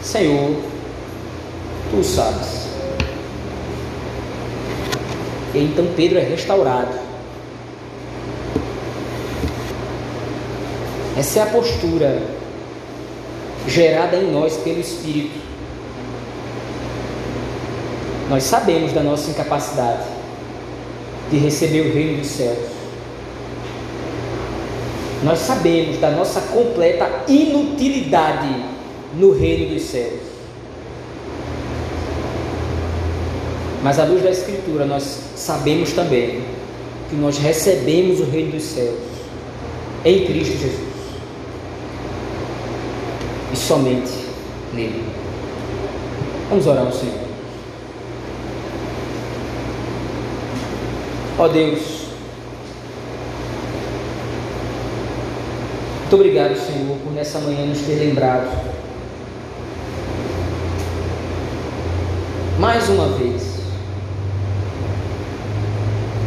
[0.00, 0.54] Senhor,
[1.90, 2.68] tu sabes.
[5.52, 7.07] E então Pedro é restaurado.
[11.18, 12.22] Essa é a postura
[13.66, 15.36] gerada em nós pelo Espírito.
[18.30, 20.04] Nós sabemos da nossa incapacidade
[21.28, 22.58] de receber o reino dos céus.
[25.24, 28.64] Nós sabemos da nossa completa inutilidade
[29.18, 30.20] no reino dos céus.
[33.82, 36.44] Mas à luz da Escritura, nós sabemos também
[37.10, 38.98] que nós recebemos o Reino dos Céus
[40.04, 40.87] em Cristo Jesus.
[43.68, 44.10] Somente
[44.72, 45.04] nele.
[46.48, 47.28] Vamos orar ao Senhor.
[51.38, 51.80] Ó oh Deus,
[56.00, 58.48] muito obrigado, Senhor, por nessa manhã nos ter lembrado
[62.58, 63.58] mais uma vez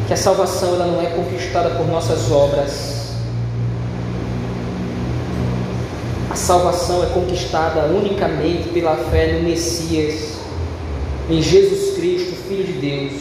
[0.08, 3.01] que a salvação ela não é conquistada por nossas obras,
[6.32, 10.38] A salvação é conquistada unicamente pela fé no Messias,
[11.30, 13.12] em Jesus Cristo, Filho de Deus.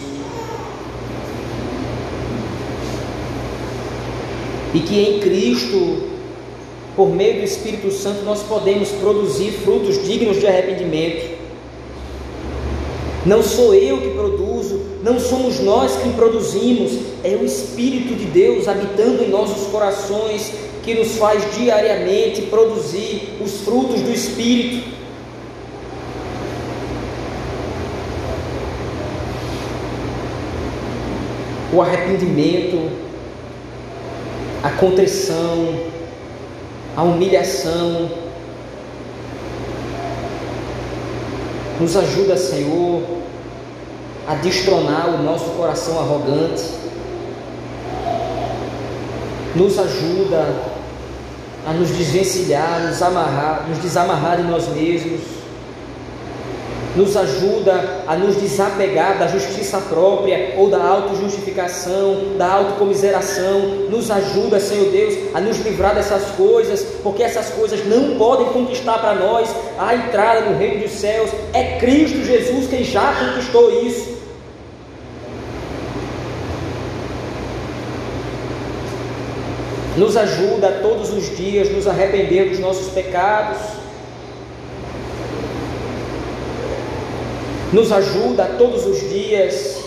[4.72, 6.04] E que em Cristo,
[6.94, 11.36] por meio do Espírito Santo, nós podemos produzir frutos dignos de arrependimento.
[13.26, 16.92] Não sou eu que produzo, não somos nós que produzimos,
[17.24, 23.60] é o Espírito de Deus habitando em nossos corações que nos faz diariamente produzir os
[23.60, 24.90] frutos do Espírito.
[31.72, 32.90] O arrependimento,
[34.64, 35.74] a contrição,
[36.96, 38.10] a humilhação,
[41.80, 43.02] Nos ajuda, Senhor,
[44.28, 46.62] a destronar o nosso coração arrogante.
[49.56, 50.69] Nos ajuda
[51.66, 55.40] a nos desvencilhar, nos amarrar, nos desamarrar de nós mesmos
[56.96, 64.58] nos ajuda a nos desapegar da justiça própria ou da autojustificação, da autocomiseração, nos ajuda,
[64.58, 69.48] Senhor Deus, a nos livrar dessas coisas, porque essas coisas não podem conquistar para nós
[69.78, 71.30] a entrada no reino dos céus.
[71.52, 74.09] É Cristo Jesus quem já conquistou isso.
[80.00, 83.58] Nos ajuda todos os dias nos arrepender dos nossos pecados
[87.72, 89.80] nos ajuda todos os dias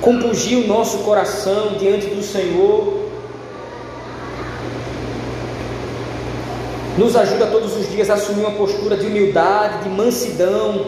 [0.00, 3.08] compungir o nosso coração diante do Senhor.
[6.96, 10.86] Nos ajuda todos os dias a assumir uma postura de humildade, de mansidão,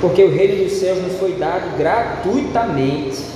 [0.00, 3.35] porque o reino dos céus nos foi dado gratuitamente.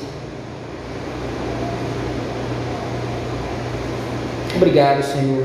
[4.61, 5.43] Obrigado, Senhor.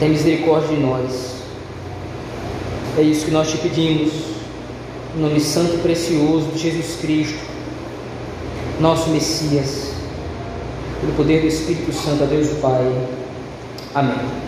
[0.00, 1.34] Tem misericórdia de nós.
[2.98, 4.12] É isso que nós te pedimos,
[5.14, 7.38] no nome santo e precioso de Jesus Cristo,
[8.80, 9.92] nosso Messias,
[11.00, 13.06] pelo poder do Espírito Santo, a Deus o Pai.
[13.94, 14.43] Amém.